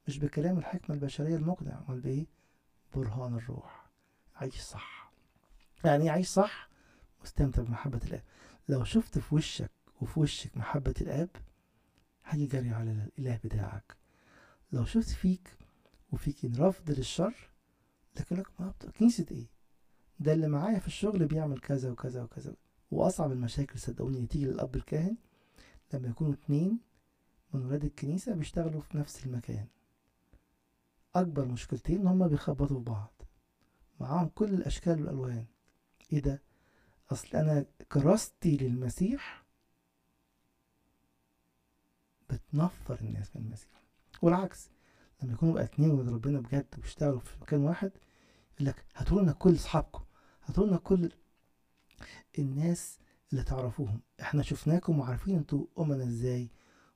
[0.08, 2.26] مش بكلام الحكمة البشرية المقنع أمال بإيه؟
[2.94, 3.86] برهان الروح.
[4.36, 5.12] عيش صح.
[5.84, 6.68] يعني إيه عيش صح؟
[7.24, 8.22] مستمتع بمحبة الآب.
[8.68, 11.28] لو شفت في وشك وفي وشك محبة الآب
[12.26, 13.96] هيجي جري على الإله بتاعك.
[14.72, 15.56] لو شفت فيك
[16.12, 17.34] وفيك رفض للشر
[18.20, 19.46] لكن لك ما كنيسة إيه؟
[20.20, 22.54] ده اللي معايا في الشغل بيعمل كذا وكذا وكذا.
[22.90, 25.16] وأصعب المشاكل صدقوني اللي تيجي للأب الكاهن
[25.94, 26.78] لما يكونوا اتنين
[27.54, 29.66] من ولاد الكنيسة بيشتغلوا في نفس المكان.
[31.14, 33.22] أكبر مشكلتين إن هما بيخبطوا في بعض.
[34.00, 35.44] معاهم كل الأشكال والألوان.
[36.12, 36.42] إيه ده؟
[37.12, 39.45] أصل أنا كراستي للمسيح
[42.30, 43.82] بتنفر الناس من المسيح
[44.22, 44.70] والعكس
[45.22, 47.92] لما يكونوا بقى اتنين ولاد ربنا بجد وبيشتغلوا في مكان واحد
[48.54, 50.04] يقول لك هاتوا لنا كل أصحابكم
[50.44, 51.10] هاتوا لنا كل
[52.38, 52.98] الناس
[53.32, 54.00] اللي تعرفوهم.
[54.20, 56.50] إحنا شفناكم وعارفين أنتوا أمنا إزاي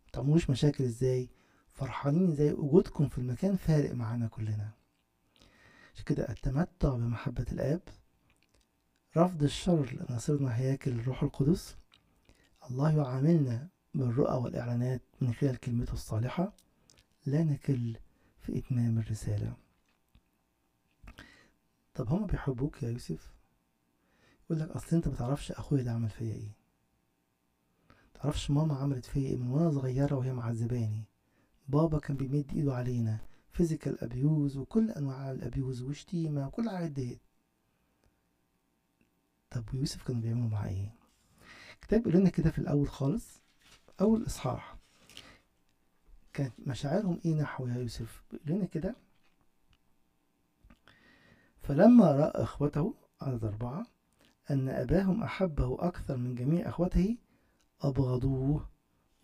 [0.08, 1.28] متعملوش مشاكل إزاي
[1.72, 4.70] فرحانين إزاي وجودكم في المكان فارق معانا كلنا.
[5.94, 7.80] عشان كده التمتع بمحبة الآب.
[9.16, 11.76] رفض الشر لأن صرنا هياكل الروح القدس.
[12.70, 16.52] الله يعاملنا بالرؤى والإعلانات من خلال كلمته الصالحة
[17.26, 17.96] لا نكل
[18.40, 19.56] في إتمام الرسالة.
[21.94, 23.32] طب هما بيحبوك يا يوسف؟
[24.44, 26.52] يقول لك أصل أنت متعرفش أخويا ده عمل فيا إيه.
[28.14, 31.04] متعرفش ماما عملت فيا إيه من وأنا صغيرة وهي معذباني.
[31.68, 33.18] بابا كان بيمد إيده علينا.
[33.52, 37.20] physical abuse وكل أنواع ال abuse وشتيمة وكل الحاجات دي.
[39.50, 40.94] طب ويوسف كانوا بيعملوا معاه إيه؟
[41.82, 43.40] كتاب بيقول لنا كده في الأول خالص
[44.00, 44.76] أول إصحاح
[46.32, 48.96] كانت مشاعرهم إيه نحو يوسف؟ لنا كده.
[51.62, 53.86] فلما رأى إخوته عدد أربعة
[54.50, 57.16] أن أباهم أحبه أكثر من جميع إخوته
[57.80, 58.68] أبغضوه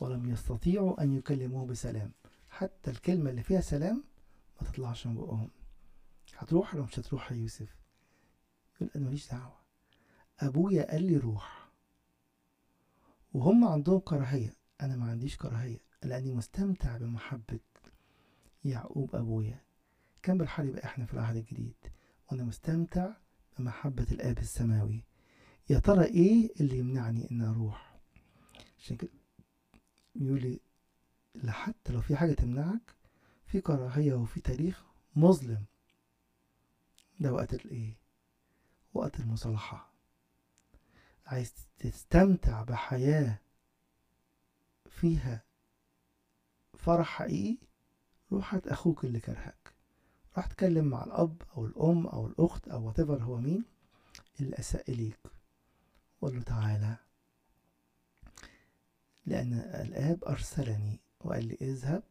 [0.00, 2.12] ولم يستطيعوا أن يكلموه بسلام.
[2.50, 4.04] حتى الكلمة اللي فيها سلام
[4.60, 5.50] ما تطلعش من بقهم.
[6.36, 7.76] هتروح ولا مش هتروح يا يوسف؟
[8.76, 9.56] يقول أنا ماليش دعوة.
[10.40, 11.68] أبويا قال لي روح.
[13.34, 14.54] وهم عندهم كراهية.
[14.80, 17.60] أنا ما عنديش كراهية لأني مستمتع بمحبة
[18.64, 19.60] يعقوب أبويا.
[20.22, 21.76] كان بالحال يبقى إحنا في العهد الجديد
[22.30, 23.12] وأنا مستمتع
[23.58, 25.04] بمحبة الآب السماوي.
[25.70, 27.98] يا ترى إيه اللي يمنعني إن أروح؟
[28.78, 29.10] عشان كده
[30.16, 30.60] يقول لي
[31.34, 32.94] لا حتى لو في حاجة تمنعك
[33.46, 34.84] في كراهية وفي تاريخ
[35.16, 35.64] مظلم.
[37.20, 37.98] ده وقت الإيه؟
[38.94, 39.92] وقت المصالحة.
[41.26, 43.38] عايز تستمتع بحياة
[44.96, 45.44] فيها
[46.78, 47.58] فرح حقيقي
[48.32, 49.74] روح هات أخوك اللي كرهك.
[50.36, 53.64] روح اتكلم مع الأب أو الأم أو الأخت أو whatever هو مين
[54.40, 55.18] اللي اساء إليك.
[56.22, 56.96] قول له تعالى.
[59.26, 62.02] لأن الآب أرسلني وقال لي اذهب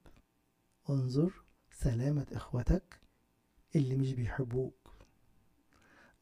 [0.88, 1.34] وانظر
[1.72, 3.00] سلامة إخوتك
[3.76, 4.92] اللي مش بيحبوك.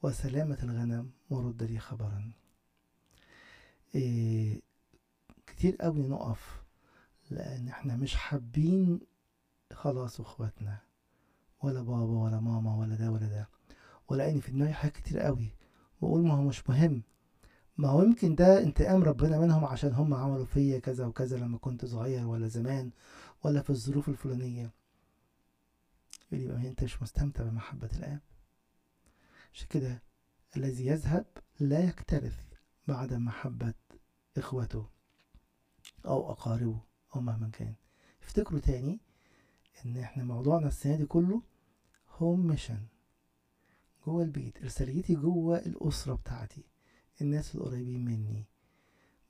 [0.04, 2.32] وسلامة الغنم ورد لي خبرا.
[3.96, 4.62] إيه
[5.64, 6.64] كتير قوي نقف
[7.32, 9.00] لأن إحنا مش حابين
[9.74, 10.80] خلاص إخواتنا
[11.62, 13.50] ولا بابا ولا ماما ولا ده ولا ده.
[14.30, 15.56] اني في دماغي حاجات كتير قوي
[16.02, 17.04] وأقول ما هو مش مهم.
[17.78, 21.86] ما هو يمكن ده انتقام ربنا منهم عشان هم عملوا فيا كذا وكذا لما كنت
[21.86, 22.92] صغير ولا زمان
[23.44, 24.72] ولا في الظروف الفلانية.
[26.32, 28.20] يقول يبقى أنت مش مستمتع بمحبة الآب.
[29.54, 30.02] عشان كده
[30.58, 31.26] الذي يذهب
[31.60, 32.40] لا يكترث
[32.88, 33.74] بعد محبة
[34.38, 34.94] إخوته.
[36.06, 36.80] أو أقاربه
[37.16, 37.74] أو مهما كان.
[38.24, 39.00] افتكروا تاني
[39.86, 41.42] إن إحنا موضوعنا السنة دي كله
[42.18, 42.80] home mission
[44.06, 44.64] جوه البيت.
[44.64, 46.64] رسالتي جوه الأسرة بتاعتي.
[47.22, 48.46] الناس القريبين مني.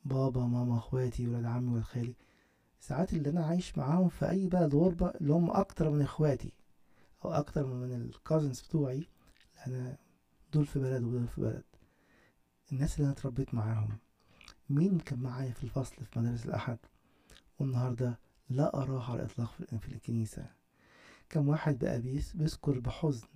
[0.06, 2.16] بابا ماما إخواتي ولاد عمي ولاد خالي.
[2.80, 6.54] ساعات اللي أنا عايش معاهم في أي بلد غربة اللي هم أكتر من إخواتي
[7.26, 9.08] أو أكتر من ال cousins بتوعي
[9.68, 9.98] أنا
[10.54, 11.64] دول في بلد ودول في بلد.
[12.72, 13.98] الناس اللي أنا اتربيت معاهم.
[14.74, 16.78] مين كان معايا في الفصل في مدارس الأحد؟
[17.60, 20.52] والنهاردة لا اراه على الإطلاق في الكنيسة.
[21.30, 23.28] كم واحد بقى بيذكر بحزن.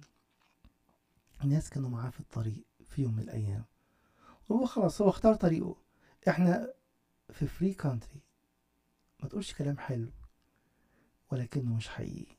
[1.45, 3.63] ناس كانوا معاه في الطريق في يوم من الأيام.
[4.49, 5.75] وهو خلاص هو اختار طريقه.
[6.27, 6.73] إحنا
[7.33, 8.21] في free country
[9.23, 10.11] ما تقولش كلام حلو
[11.31, 12.37] ولكنه مش حقيقي.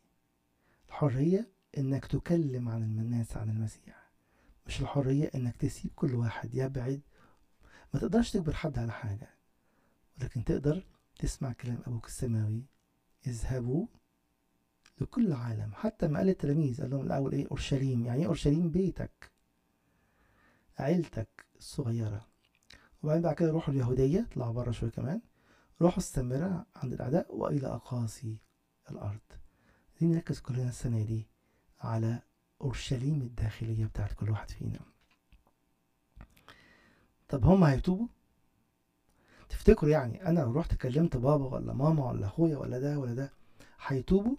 [0.88, 4.10] الحرية إنك تكلم عن الناس عن المسيح.
[4.66, 7.00] مش الحرية إنك تسيب كل واحد يبعد
[7.94, 9.30] ما تقدرش تجبر حد على حاجة
[10.20, 10.84] ولكن تقدر
[11.18, 12.64] تسمع كلام أبوك السماوي
[13.26, 13.86] اذهبوا
[15.00, 18.06] لكل العالم حتى ما قال التلاميذ قال لهم الأول إيه؟ أورشليم.
[18.06, 19.32] يعني إيه أورشليم؟ بيتك
[20.78, 22.26] عيلتك الصغيرة.
[23.02, 25.20] وبعدين بعد كده روحوا اليهودية طلعوا بره شوية كمان.
[25.80, 28.38] روحوا السامرة عند الأعداء وإلى أقاصي
[28.90, 29.20] الأرض.
[30.00, 31.26] دي نركز كلنا السنة دي
[31.80, 32.22] على
[32.60, 34.80] أورشليم الداخلية بتاعت كل واحد فينا.
[37.28, 38.06] طب هم هيتوبوا؟
[39.48, 43.32] تفتكروا يعني أنا لو رحت كلمت بابا ولا ماما ولا أخويا ولا ده ولا ده
[43.86, 44.36] هيتوبوا؟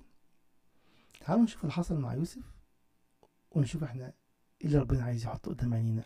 [1.22, 2.44] تعالوا نشوف اللي حصل مع يوسف
[3.52, 4.06] ونشوف إحنا
[4.62, 6.04] إيه اللي ربنا عايز يحطه قدام عينينا.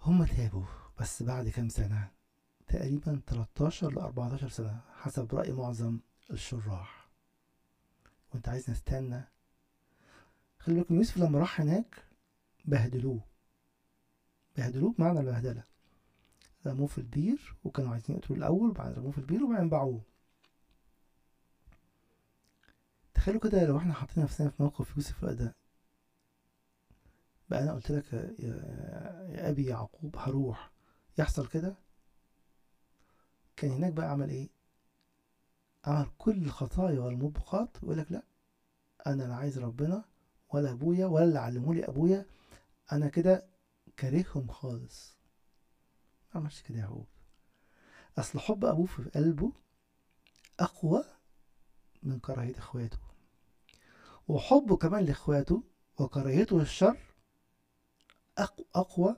[0.00, 0.64] هم تابوا
[1.00, 2.10] بس بعد كام سنة؟
[2.66, 5.98] تقريبا 13 ل 14 سنة حسب رأي معظم
[6.30, 7.08] الشراح.
[8.34, 9.24] وأنت عايز نستنى.
[10.58, 12.04] خلي بالكم يوسف لما راح هناك
[12.64, 13.20] بهدلوه.
[14.56, 15.64] بهدلوه بمعنى البهدلة.
[16.66, 20.00] رموه في البير وكانوا عايزين يقتلوه الأول وبعدين رموه في البير وبعدين باعوه.
[23.14, 25.54] تخيلوا كده لو إحنا حاطين نفسنا في موقف يوسف ده.
[27.50, 28.34] بقى أنا قلت لك يا,
[29.28, 30.70] يا أبي يعقوب هروح.
[31.18, 31.74] يحصل كده؟
[33.56, 34.48] كان هناك بقى عمل إيه؟
[35.84, 38.22] عمل كل الخطايا والموبقات ويقول لك لا
[39.06, 40.04] أنا لا عايز ربنا
[40.48, 42.26] ولا أبويا ولا اللي علمولي أبويا.
[42.92, 43.46] أنا كده
[43.96, 45.16] كارههم خالص.
[46.34, 47.06] ما عملش كده يعقوب
[48.18, 49.52] أصل حب أبوه في قلبه
[50.60, 51.04] أقوى
[52.02, 52.98] من كراهية إخواته.
[54.28, 55.62] وحبه كمان لإخواته
[55.98, 56.98] وكراهيته للشر
[58.74, 59.16] أقوى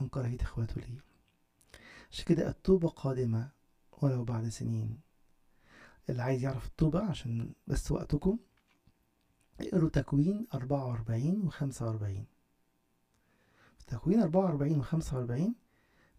[0.00, 1.04] من كراهية إخواته ليه.
[2.10, 3.50] عشان كده التوبة قادمة
[4.02, 5.00] ولو بعد سنين.
[6.08, 8.38] اللي عايز يعرف التوبة عشان بس وقتكم
[9.60, 12.26] اقروا تكوين أربعة وأربعين وخمسة وأربعين.
[13.90, 15.54] تكوين أربعة وأربعين وخمسة وأربعين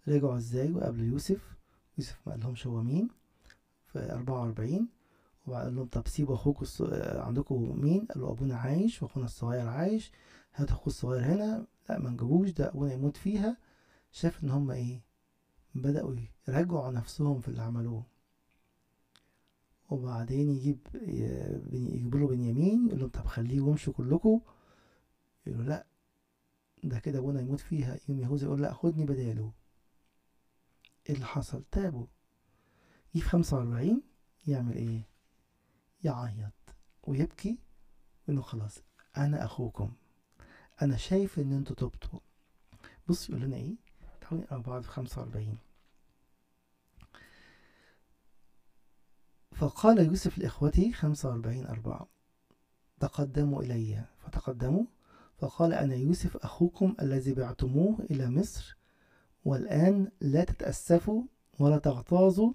[0.08, 1.56] رجعوا إزاي؟ وقابلوا يوسف
[1.98, 3.08] يوسف ما قالهمش هو مين
[3.86, 4.88] في أربعة وأربعين.
[5.48, 6.82] وقال لهم طب سيبوا أخوكم الص...
[7.16, 10.12] عندكم مين؟ قالوا أبونا عايش وأخونا الصغير عايش
[10.56, 11.66] هات أخوه الصغير هنا.
[11.90, 13.58] لا ما نجيبوش ده أبونا يموت فيها.
[14.12, 15.02] شاف إن هما إيه؟
[15.76, 16.16] بدأوا
[16.48, 18.04] يراجعوا نفسهم في اللي عملوه.
[19.90, 20.80] وبعدين يجيب
[21.74, 24.42] يجيبوا له بنيامين يقول لهم طب خليه وامشوا كلكم
[25.48, 25.86] يقولوا لا
[26.84, 29.54] ده كده ابونا يموت فيها يوم يهوذا يقول لا خدني بداله.
[31.10, 32.06] إيه اللي حصل؟ تابوا
[33.16, 34.02] يجي في خمسة وأربعين
[34.48, 35.08] يعمل إيه؟
[36.04, 36.54] يعيط
[37.04, 37.60] ويبكي
[38.28, 38.80] وانه خلاص
[39.18, 39.94] أنا أخوكم.
[40.82, 42.20] أنا شايف إن أنتوا تبتوا
[43.08, 43.76] بص يقول لنا إيه؟
[44.22, 45.58] تعالوا نقرأ بعض في خمسة وأربعين.
[49.56, 52.08] فقال يوسف لإخوته خمسة وأربعين أربعة
[53.00, 54.06] تقدموا إلي.
[54.20, 54.86] فتقدموا
[55.42, 58.78] فقال أنا يوسف أخوكم الذي بعتموه إلى مصر
[59.46, 61.24] والآن لا تتأسفوا
[61.60, 62.54] ولا تغتاظوا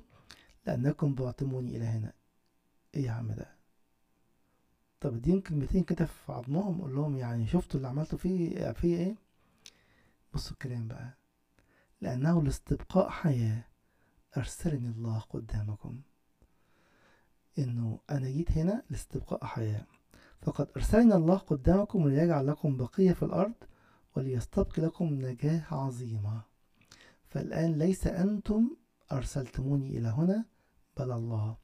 [0.66, 2.12] لأنكم بعتموني إلى هنا.
[2.94, 3.56] إيه يا عم ده؟
[5.00, 9.14] طب اديهم كلمتين كده في عظمهم قول لهم يعني شفتوا اللي عملتوا فيه فيه إيه؟
[10.34, 11.14] بصوا الكلام بقى.
[12.00, 13.64] لأنه لاستبقاء حياة
[14.36, 16.00] أرسلني الله قدامكم.
[17.58, 19.86] إنه أنا جيت هنا لاستبقاء حياة.
[20.42, 23.54] فقد أرسلنا الله قدامكم ليجعل لكم بقية في الأرض
[24.16, 26.42] وليستبق لكم نجاة عظيمة.
[27.26, 28.76] فالآن ليس أنتم
[29.12, 30.44] أرسلتموني إلى هنا
[30.96, 31.56] بل الله.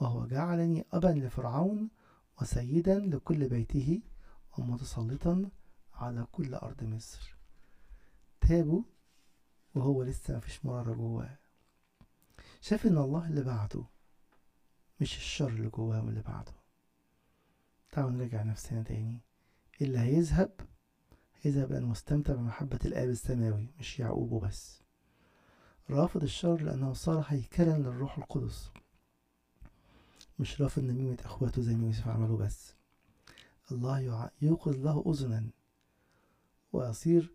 [0.00, 1.90] وهو جعلني أبا لفرعون
[2.40, 4.02] وسيدا لكل بيته
[4.58, 5.50] ومتسلطا
[5.94, 7.36] على كل أرض مصر.
[8.40, 8.82] تابوا
[9.74, 11.38] وهو لسه مفيش مرارة جواه.
[12.60, 13.86] شاف إن الله اللي بعته
[15.00, 16.52] مش الشر اللي جواه اللي بعته.
[17.96, 19.20] تعالوا نرجع نفسنا تاني.
[19.80, 20.50] اللي هيذهب
[21.42, 24.82] هيذهب لأنه مستمتع بمحبة الآب السماوي مش يعقوب وبس.
[25.90, 28.70] رافض الشر لأنه صار هيكلا للروح القدس.
[30.38, 32.74] مش رافض نميمة أخواته زي ما يوسف عمله بس.
[33.72, 35.50] الله يوقظ له أذنا.
[36.72, 37.32] ويصير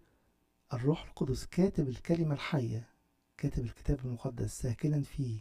[0.73, 2.89] الروح القدس كاتب الكلمة الحية
[3.37, 5.39] كاتب الكتاب المقدس ساكنا فيه.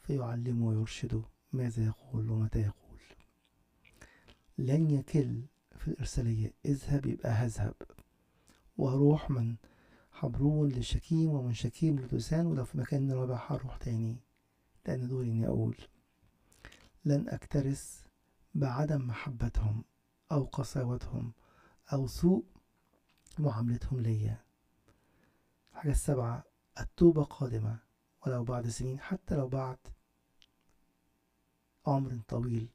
[0.00, 2.83] فيعلمه ويرشده ماذا يقول ومتى يقول.
[4.58, 5.42] لن يكل
[5.76, 6.54] في الإرسالية.
[6.64, 7.74] اذهب يبقى هذهب.
[8.76, 9.56] وأروح من
[10.12, 14.16] حبرون لشكيم ومن شكيم لدوسان ولو في مكان رابع هروح تاني
[14.86, 15.76] لأن دوري إني أقول.
[17.04, 18.04] لن أكترث
[18.54, 19.84] بعدم محبتهم
[20.32, 21.32] أو قساوتهم
[21.92, 22.44] أو سوء
[23.38, 24.44] معاملتهم ليا.
[25.72, 26.44] الحاجة السبعة
[26.80, 27.78] التوبة قادمة
[28.26, 29.78] ولو بعد سنين حتى لو بعد
[31.86, 32.68] عمر طويل.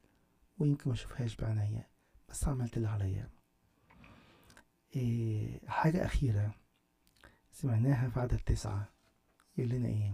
[0.59, 1.87] ويمكن ما أشوفهاش بعينيا
[2.29, 3.29] بس عملت اللي عليا.
[4.95, 6.55] إيه حاجة أخيرة
[7.51, 8.89] سمعناها في عدد تسعة
[9.57, 10.13] يقول لنا إيه؟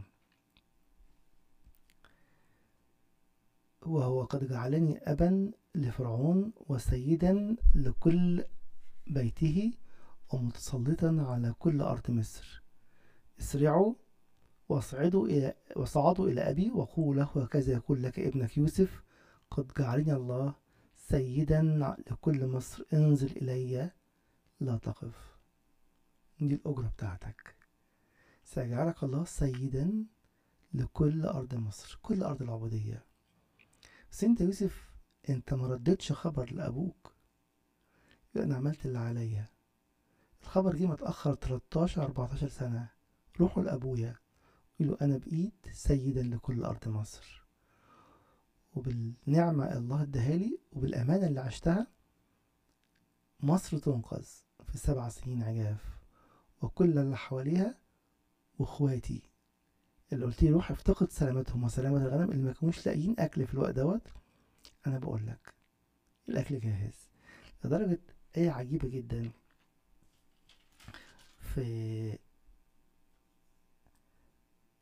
[3.82, 8.44] وهو قد جعلني أبا لفرعون وسيدا لكل
[9.08, 9.74] بيته
[10.34, 12.64] ومتسلطا على كل أرض مصر.
[13.40, 13.94] اسرعوا
[14.70, 19.04] واصعدوا إلى وصعدوا إلى أبي وقولوا له هكذا يقول لك ابنك يوسف
[19.52, 20.56] قد جعلني الله
[20.96, 21.62] سيدا
[22.12, 23.92] لكل مصر انزل إلي
[24.60, 25.38] لا تقف.
[26.42, 27.56] دي الأجرة بتاعتك.
[28.44, 30.06] سيجعلك الله سيدا
[30.74, 33.06] لكل أرض مصر كل أرض العبودية.
[34.12, 34.96] بس أنت يوسف
[35.30, 37.16] أنت ما ردتش خبر لأبوك.
[38.36, 39.50] يبقى أنا عملت اللي عليا.
[40.42, 42.90] الخبر جه متأخر 13 14 سنة.
[43.40, 44.16] روحوا لأبويا.
[44.80, 47.45] قولوا أنا بقيت سيدا لكل أرض مصر.
[48.76, 51.88] وبالنعمة الله اداهالي وبالأمانة اللي عشتها
[53.40, 54.26] مصر تنقذ
[54.72, 56.00] في سبع سنين عجاف
[56.62, 57.78] وكل اللي حواليها
[58.60, 59.22] وإخواتي.
[60.14, 63.76] اللي قلت لي روح افتقد سلامتهم وسلامة الغنم اللي ما كانوش لاقيين أكل في الوقت
[63.76, 64.08] دوت.
[64.88, 65.54] أنا بقول لك
[66.30, 67.10] الأكل جاهز.
[67.64, 68.00] لدرجة
[68.38, 69.32] آية عجيبة جدا.
[71.40, 71.62] في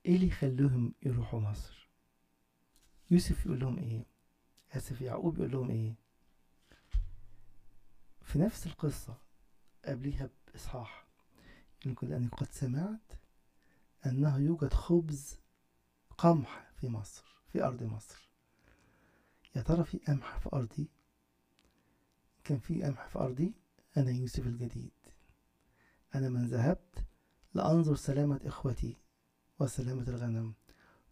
[0.06, 1.83] إيه اللي يخليهم يروحوا مصر؟
[3.14, 4.06] يوسف يقول لهم إيه؟
[4.72, 5.96] آسف يعقوب يقول لهم إيه؟
[8.22, 9.18] في نفس القصة
[9.86, 11.08] قبليها بإصحاح
[11.86, 13.14] يقول لأني قد سمعت
[14.06, 15.40] أنه يوجد خبز
[16.18, 18.30] قمح في مصر في أرض مصر.
[19.56, 20.90] يا ترى في قمح في أرضي؟
[22.44, 23.54] كان في قمح في أرضي؟
[23.98, 24.92] أنا يوسف الجديد.
[26.16, 27.06] أنا من ذهبت
[27.54, 28.98] لأنظر سلامة إخوتي
[29.60, 30.54] وسلامة الغنم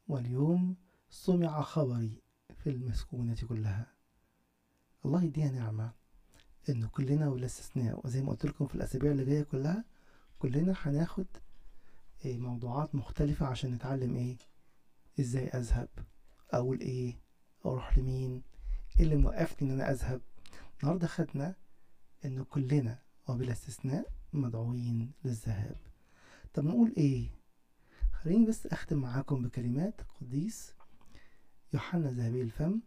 [0.08, 0.76] واليوم
[1.16, 2.22] سمع خبري
[2.64, 3.88] في المسكونة كلها.
[5.06, 5.92] الله يديها نعمة
[6.70, 9.84] إن كلنا ولا استثناء وزي ما قلت لكم في الأسابيع اللي جاية كلها
[10.40, 11.26] كلنا هناخد
[12.26, 14.38] إيه موضوعات مختلفة عشان نتعلم إيه؟
[15.20, 15.90] إزاي أذهب؟
[16.52, 17.16] أقول إيه؟
[17.66, 18.42] أروح لمين؟
[19.00, 20.22] إيه اللي موقفني إن أنا أذهب؟
[20.82, 21.56] النهاردة خدنا
[22.26, 25.76] إن كلنا وبلا استثناء مدعوين للذهاب.
[26.54, 27.30] طب نقول إيه؟
[28.14, 30.74] خليني بس أختم معاكم بكلمات قديس
[31.74, 32.80] يوحنا ذهبي الفم.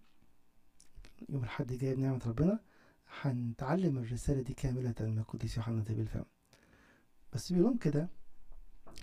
[1.29, 2.61] يوم الحد جاي بنعمة ربنا.
[3.21, 6.25] هنتعلم الرسالة دي كاملة من القديس يوحنا ذهبي الفم.
[7.33, 8.09] بس بيقولون كده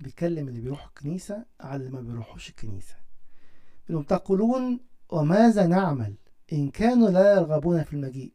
[0.02, 2.96] بيكلم اللي بيروحوا الكنيسة على اللي ما بيروحوش الكنيسة.
[3.88, 4.80] بيقولون تقولون
[5.10, 6.16] وماذا نعمل
[6.54, 8.34] إن كانوا لا يرغبون في المجيء؟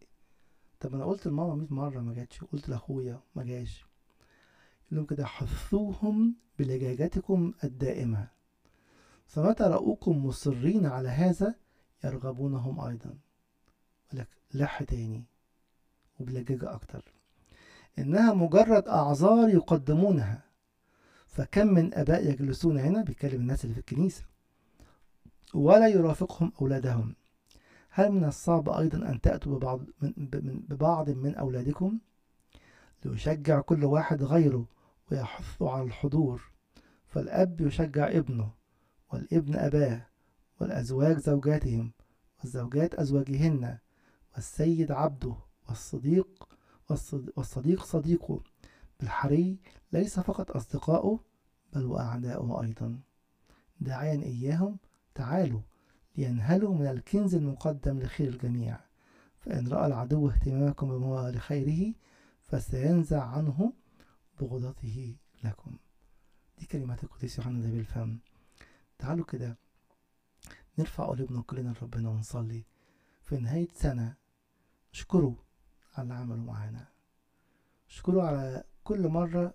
[0.81, 2.45] طب أنا قلت لماما 100 مرة ما جاتش.
[2.45, 3.87] قلت لأخويا ما جاش.
[4.91, 8.29] لهم كده حثوهم بلجاجتكم الدائمة.
[9.27, 11.55] فمتى رأوكم مصرين على هذا
[12.05, 13.19] يرغبونهم أيضا.
[14.13, 15.25] ولك لح تاني
[16.21, 17.03] وبلجاجة أكتر.
[17.99, 20.43] إنها مجرد أعذار يقدمونها.
[21.27, 24.25] فكم من آباء يجلسون هنا بيتكلم الناس اللي في الكنيسة.
[25.55, 27.15] ولا يرافقهم أولادهم.
[27.91, 30.13] هل من الصعب أيضا أن تأتوا ببعض من,
[30.69, 31.99] ببعض من أولادكم؟
[33.05, 34.67] ليشجع كل واحد غيره
[35.11, 36.51] ويحث على الحضور.
[37.07, 38.51] فالأب يشجع ابنه.
[39.13, 40.07] والابن أباه
[40.61, 41.93] والأزواج زوجاتهم
[42.41, 43.79] والزوجات أزواجهن
[44.35, 45.37] والسيد عبده
[45.69, 46.49] والصديق
[47.37, 48.41] والصديق صديقه.
[49.01, 49.59] بالحري
[49.93, 51.21] ليس فقط أصدقاؤه
[51.73, 53.01] بل وأعداؤه أيضا.
[53.81, 54.79] داعيا إياهم
[55.15, 55.61] تعالوا
[56.17, 58.81] لينهلوا من الكنز المقدم لخير الجميع.
[59.39, 61.95] فإن رأى العدو اهتمامكم بما هو لخيره
[62.43, 63.73] فسينزع عنه
[64.41, 65.77] بغضته لكم.
[66.59, 68.19] دي كلمات القديس يوحنا ذا بالفم
[68.99, 69.59] تعالوا كده.
[70.79, 72.65] نرفع قلوبنا كلنا لربنا ونصلي
[73.25, 74.15] في نهاية سنة.
[74.95, 75.37] اشكره
[75.95, 76.89] على اللي عمله معانا.
[77.89, 79.55] اشكره على كل مرة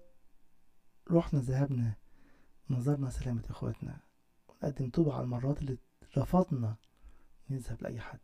[1.12, 1.94] رحنا ذهبنا
[2.70, 4.00] ونظرنا سلامة إخواتنا.
[4.50, 5.78] ونقدم توبة على المرات اللي
[6.18, 6.76] رفضنا
[7.50, 8.20] نذهب لأي حد.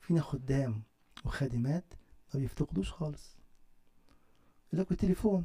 [0.00, 0.82] فينا خدام
[1.24, 1.94] وخادمات
[2.34, 3.36] ما بيفتقدوش خالص.
[4.72, 5.44] يقولك بالتليفون.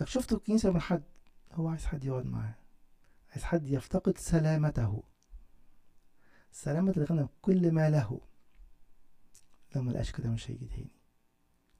[0.00, 1.02] لك شفتوا الكنيسة من حد؟
[1.52, 2.61] هو عايز حد يقعد معاه.
[3.32, 5.02] عايز حد يفتقد سلامته.
[6.52, 8.20] سلامة الغنم كل ما له.
[9.76, 10.90] لو ملقاش كده مش هيجي تاني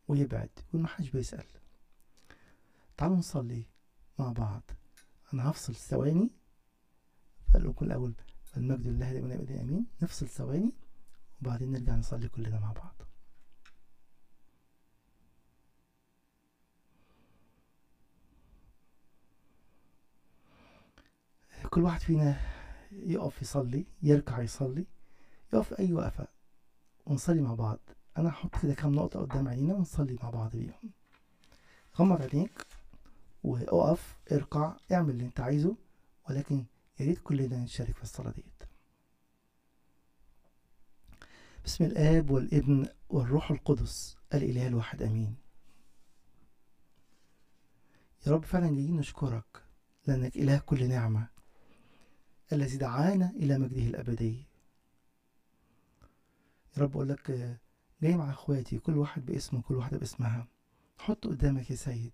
[0.09, 1.47] ويبعد يقول محدش بيسأل.
[2.97, 3.67] تعالوا نصلي
[4.19, 4.63] مع بعض.
[5.35, 6.31] أنا هفصل ثواني
[7.49, 8.15] فقال لكم الأول
[8.57, 9.87] المجد لله دائما أمين.
[10.03, 10.73] نفصل ثواني
[11.41, 13.03] وبعدين نرجع نصلي كلنا مع بعض.
[21.73, 22.41] كل واحد فينا
[22.93, 24.87] يقف يصلي يركع يصلي
[25.53, 26.27] يقف أي وقفة
[27.07, 27.79] ونصلي مع بعض.
[28.19, 30.91] أنا هحط كده كام نقطة قدام عينينا ونصلي مع بعض بيهم.
[31.99, 32.67] غمض عينيك
[33.45, 35.77] وأقف اركع اعمل اللي أنت عايزه
[36.29, 36.65] ولكن
[37.01, 38.63] يا ريت كلنا نشارك في الصلاة ديت.
[41.65, 45.37] بسم الآب والابن والروح القدس الإله الواحد أمين.
[48.27, 49.63] يا رب فعلا جايين نشكرك
[50.07, 51.32] لأنك إله كل نعمة.
[52.53, 54.45] الذي دعانا إلى مجده الأبدي.
[56.77, 57.59] يا رب أقول لك
[58.03, 60.49] جاي مع إخواتي كل واحد باسمه كل واحدة باسمها.
[60.99, 62.13] حط قدامك يا سيد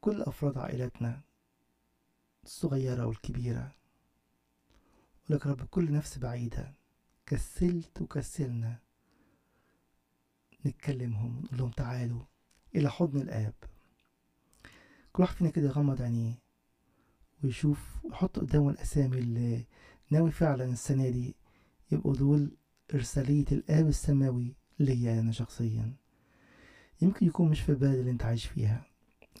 [0.00, 1.20] كل أفراد عائلتنا
[2.44, 3.74] الصغيرة والكبيرة.
[5.30, 6.74] ولك رب كل نفس بعيدة
[7.26, 8.78] كسلت وكسلنا
[10.66, 12.22] نتكلمهم نقول لهم تعالوا
[12.74, 13.54] إلى حضن الآب.
[15.12, 16.38] كل واحد فينا كده يغمض عينيه.
[17.44, 19.66] ويشوف ويحط قدامه الأسامي اللي
[20.10, 21.36] ناوي فعلا السنة دي.
[21.92, 22.56] يبقوا دول
[22.94, 25.92] إرسالية الآب السماوي ليا أنا شخصيا.
[27.02, 28.84] يمكن يكون مش في البلد اللي أنت عايش فيها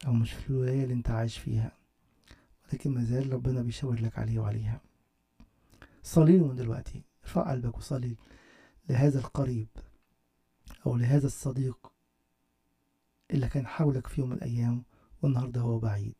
[0.06, 1.72] أو مش في الولاية اللي أنت عايش فيها
[2.64, 4.80] ولكن مازال ربنا بيشاور لك عليه وعليها.
[6.02, 7.02] صلي من دلوقتي.
[7.24, 8.16] ارفع قلبك وصلي
[8.88, 9.68] لهذا القريب
[10.86, 11.92] أو لهذا الصديق
[13.30, 14.84] اللي كان حولك في يوم من الأيام
[15.22, 16.14] والنهاردة هو بعيد.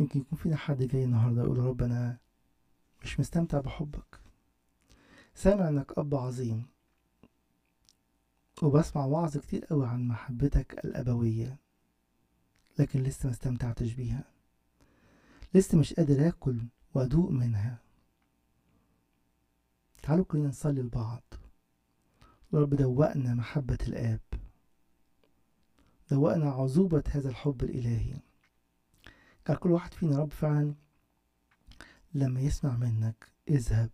[0.00, 2.18] يمكن يكون فينا حد جاي النهاردة يقول يا رب أنا
[3.02, 4.20] مش مستمتع بحبك.
[5.34, 6.66] سامع إنك أب عظيم.
[8.62, 11.58] وبسمع وعظ كتير قوي عن محبتك الأبوية
[12.78, 14.24] لكن لسه مستمتعتش بيها.
[15.54, 16.60] لسه مش قادر آكل
[16.94, 17.78] وأدوق منها.
[20.02, 21.22] تعالوا كلنا نصلي لبعض.
[22.54, 24.20] رب دوقنا محبة الآب.
[26.10, 28.20] دوقنا عذوبة هذا الحب الإلهي.
[29.46, 30.74] قال كل واحد فينا رب فعلا
[32.14, 33.90] لما يسمع منك اذهب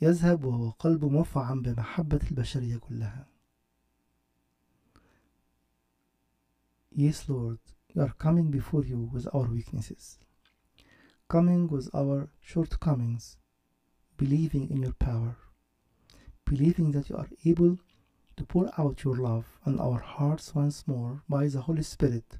[0.00, 3.26] يذهب وهو قلبه مفعم بمحبة البشرية كلها
[6.96, 7.58] Yes Lord,
[7.92, 10.20] we are coming before you with our weaknesses,
[11.28, 13.36] coming with our shortcomings,
[14.16, 15.36] believing in your power,
[16.44, 17.80] believing that you are able
[18.36, 22.38] to pour out your love on our hearts once more by the Holy Spirit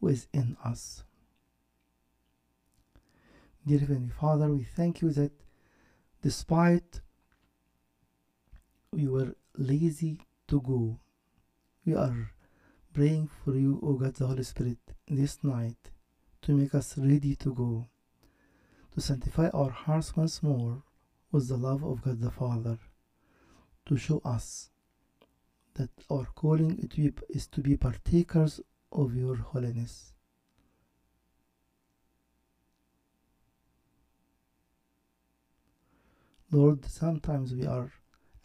[0.00, 1.04] who is in us.
[3.66, 5.32] Dear Heavenly Father, we thank you that
[6.22, 7.00] despite
[8.92, 10.98] we were lazy to go,
[11.84, 12.30] we are
[12.94, 15.90] praying for you, O God the Holy Spirit, this night
[16.42, 17.86] to make us ready to go,
[18.94, 20.82] to sanctify our hearts once more
[21.30, 22.78] with the love of God the Father,
[23.86, 24.70] to show us
[25.74, 26.90] that our calling
[27.28, 30.14] is to be partakers of your holiness.
[36.51, 37.91] Lord, sometimes we are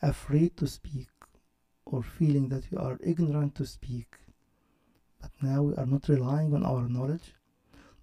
[0.00, 1.08] afraid to speak
[1.84, 4.16] or feeling that we are ignorant to speak.
[5.20, 7.34] But now we are not relying on our knowledge,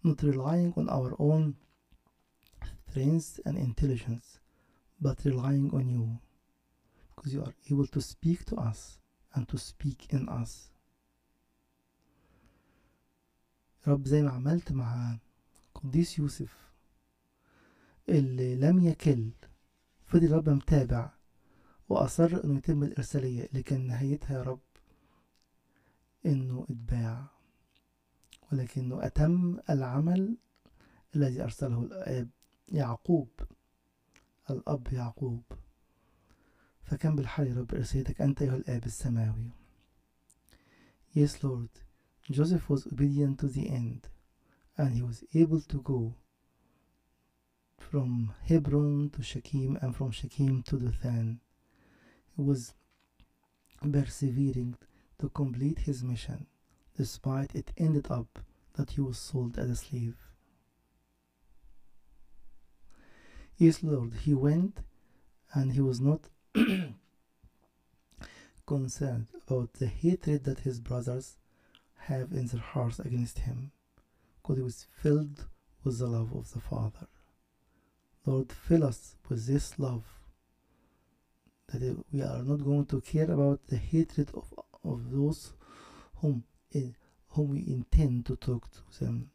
[0.04, 1.56] not relying on our own
[2.90, 4.40] strength and intelligence,
[5.02, 6.20] but relying on you.
[7.16, 9.00] Because you are able to speak to us
[9.34, 10.70] and to speak in us.
[13.88, 15.18] يا رب زي ما عملت مع
[15.76, 16.72] قديس يوسف
[18.10, 19.32] اللي لم يكل
[20.11, 21.11] فضل رب متابع
[21.89, 24.61] وأصر إنه يتم الإرسالية اللي كان نهايتها يا رب
[26.27, 27.27] إنه إتباع
[28.53, 30.37] ولكنه أتم العمل
[31.17, 32.29] الذي أرسله الآب
[32.69, 33.29] يعقوب
[34.51, 35.43] الأب يعقوب.
[36.83, 39.51] فكان بالحال يا رب إرسالتك أنت أيها الآب السماوي.
[41.17, 41.71] Yes Lord.
[42.31, 44.09] Joseph was obedient to the end
[44.77, 46.15] and he was able to go
[47.83, 51.41] from Hebron to Shechem and from Shechem to Dothan.
[52.37, 52.75] He was
[53.81, 54.77] persevering
[55.19, 56.47] to complete his mission
[56.97, 58.41] despite it ended up
[58.75, 60.17] that he was sold as a slave.
[63.57, 64.81] Yes, Lord, he went
[65.55, 66.29] and he was not
[68.67, 71.37] concerned about the hatred that his brothers
[71.97, 73.73] have in their hearts against him,
[74.37, 75.47] because he was filled
[75.85, 77.09] with the love of the Father.
[78.26, 80.04] Lord, fill us with this love
[81.68, 84.46] that we are not going to care about the hatred of,
[84.84, 85.54] of those
[86.16, 86.44] whom,
[87.30, 89.30] whom we intend to talk to them.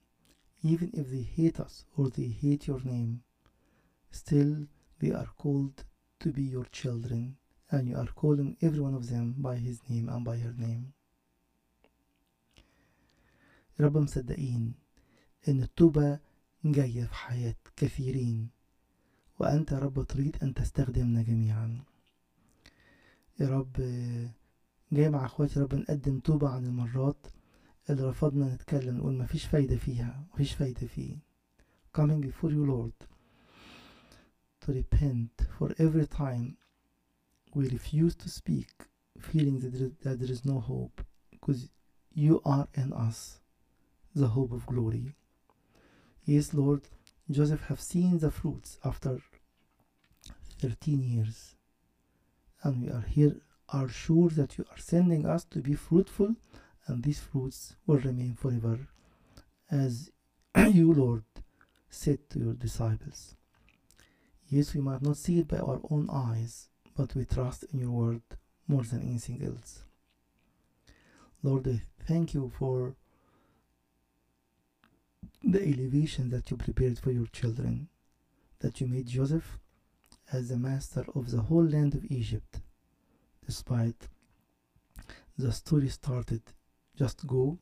[0.62, 3.22] Even if they hate us or they hate your name,
[4.10, 4.66] still
[4.98, 5.84] they are called
[6.18, 7.36] to be your children
[7.70, 10.92] and you are calling every one of them by his name and by her name.
[13.80, 14.74] يا رب مصدقين
[15.48, 16.18] إن التوبة
[16.64, 18.50] جاية في حياة كثيرين
[19.39, 21.83] وأنت يا رب تريد أن تستخدمنا جميعا
[23.39, 23.71] يا رب
[24.91, 27.27] جاي مع اخواتي رب نقدم توبة عن المرات
[27.89, 31.17] اللي رفضنا نتكلم نقول مفيش فايدة فيها مفيش فايدة فيه
[31.97, 33.07] coming before you Lord
[34.61, 36.57] to repent for every time
[37.55, 38.71] we refuse to speak
[39.19, 39.59] feeling
[40.03, 40.97] that there is no hope
[41.31, 41.69] because
[42.13, 43.39] you are in us
[44.15, 45.07] the hope of glory
[46.25, 46.83] yes Lord
[47.29, 49.19] Joseph have seen the fruits after
[50.59, 51.55] 13 years.
[52.63, 53.35] And we are here
[53.69, 56.35] are sure that you are sending us to be fruitful
[56.87, 58.87] and these fruits will remain forever
[59.71, 60.11] as
[60.71, 61.23] you Lord
[61.89, 63.35] said to your disciples.
[64.47, 67.91] Yes we might not see it by our own eyes but we trust in your
[67.91, 68.21] word
[68.67, 69.83] more than anything else.
[71.41, 72.95] Lord I thank you for
[75.47, 77.87] the elevation that you prepared for your children
[78.59, 79.59] that you made Joseph
[80.31, 82.61] as the master of the whole land of Egypt
[83.45, 84.07] despite
[85.37, 86.41] the story started
[86.97, 87.59] just go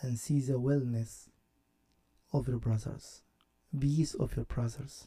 [0.00, 1.28] and see the wellness
[2.32, 3.20] of your brothers
[3.78, 5.06] peace of your brothers.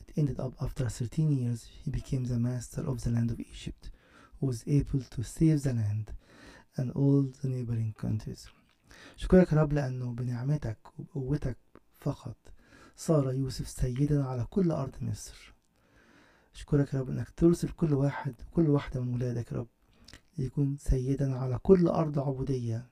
[0.00, 3.90] It ended up after 13 years he became the master of the land of Egypt
[4.38, 6.12] who was able to save the land
[6.76, 8.48] and all the neighboring countries
[9.16, 11.56] شكرك رب لأنه بنعمتك وبقوتك
[11.98, 12.36] فقط
[12.96, 15.54] صار يوسف سيدا على كل أرض مصر.
[16.54, 19.68] أشكرك يا رب إنك ترسل كل واحد كل واحدة من ولادك يا رب
[20.38, 22.86] يكون سيدا على كل أرض عبودية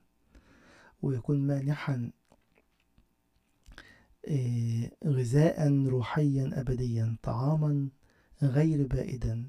[1.02, 2.10] ويكون مانحا
[5.06, 7.88] غذاء روحيا أبديا طعاما
[8.42, 9.48] غير بائدا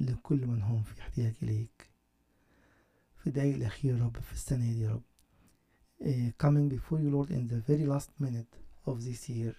[0.00, 1.90] لكل من هم في احتياج إليك.
[3.16, 5.00] في الدقايق الأخيرة يا رب في السنة دي يا
[6.00, 8.54] رب coming before you Lord in the very last minute
[8.86, 9.54] of this year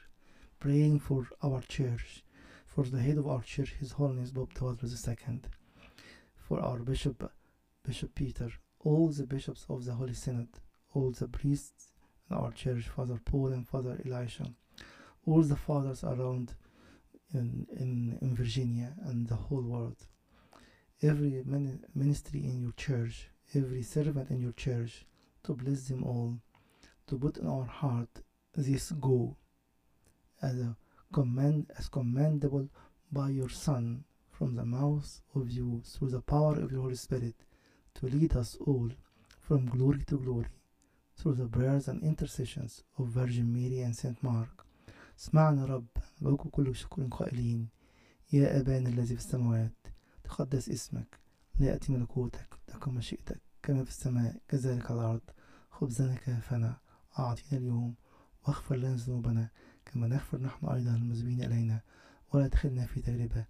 [0.59, 2.23] praying for our church
[2.65, 5.41] for the head of our church His Holiness Bob Tawadros II
[6.35, 7.31] for our Bishop
[7.83, 10.47] Bishop Peter all the bishops of the Holy Synod
[10.93, 11.91] all the priests
[12.29, 14.45] in our church Father Paul and Father Elisha
[15.25, 16.53] all the fathers around
[17.33, 19.97] in, in, in Virginia and the whole world.
[21.01, 21.43] Every
[21.93, 25.05] ministry in your church every servant in your church
[25.49, 26.37] to bless them all,
[27.07, 28.09] to put in our heart
[28.55, 29.35] this go
[30.43, 30.75] as a
[31.11, 32.67] command as commendable
[33.11, 37.33] by your Son from the mouth of you through the power of your Holy Spirit
[37.95, 38.91] to lead us all
[39.41, 40.45] from glory to glory
[41.17, 44.65] through the prayers and intercessions of Virgin Mary and Saint Mark.
[45.19, 45.87] اسمعنا رب
[46.21, 47.67] ندعوكم كل شكر قائلين
[48.33, 49.87] يا أبانا الذي في السماوات
[50.23, 51.19] تقدس اسمك
[51.59, 55.21] ليأتي ملكوتك تكن مشيئتك كما في السماء كذلك على الأرض
[55.79, 56.77] خبزنا كافنا
[57.19, 57.95] أعطينا اليوم
[58.43, 59.49] وأغفر لنا ذنوبنا.
[59.85, 61.81] كما نغفر نحن أيضا المذنبين إلينا
[62.33, 63.45] ولا تدخلنا في تجربة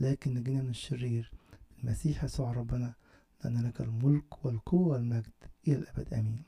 [0.00, 1.32] لكن نجينا من الشرير.
[1.78, 2.94] المسيح يسوع ربنا
[3.44, 5.32] لأن لك الملك والقوة والمجد
[5.68, 6.14] إلى الأبد.
[6.14, 6.42] آمين.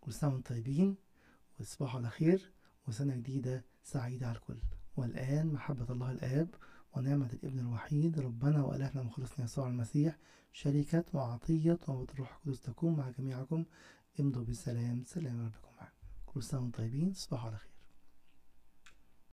[0.00, 0.96] كل سنة وأنتم طيبين
[1.60, 2.52] وتصبحوا على خير
[2.88, 4.58] وسنة جديدة سعيدة على الكل.
[4.96, 6.48] والآن محبة الله الآب
[6.96, 10.18] ونعمة الابن الوحيد ربنا وإلهنا مخلصنا يسوع المسيح
[10.52, 13.64] شركة وعطية وموت الروح القدس تكون مع جميعكم.
[14.20, 15.04] امضوا بالسلام.
[15.04, 15.92] سلام ربكم معكم
[16.26, 17.12] كل سنة وأنتم طيبين.
[17.12, 17.73] تصبحوا على خير.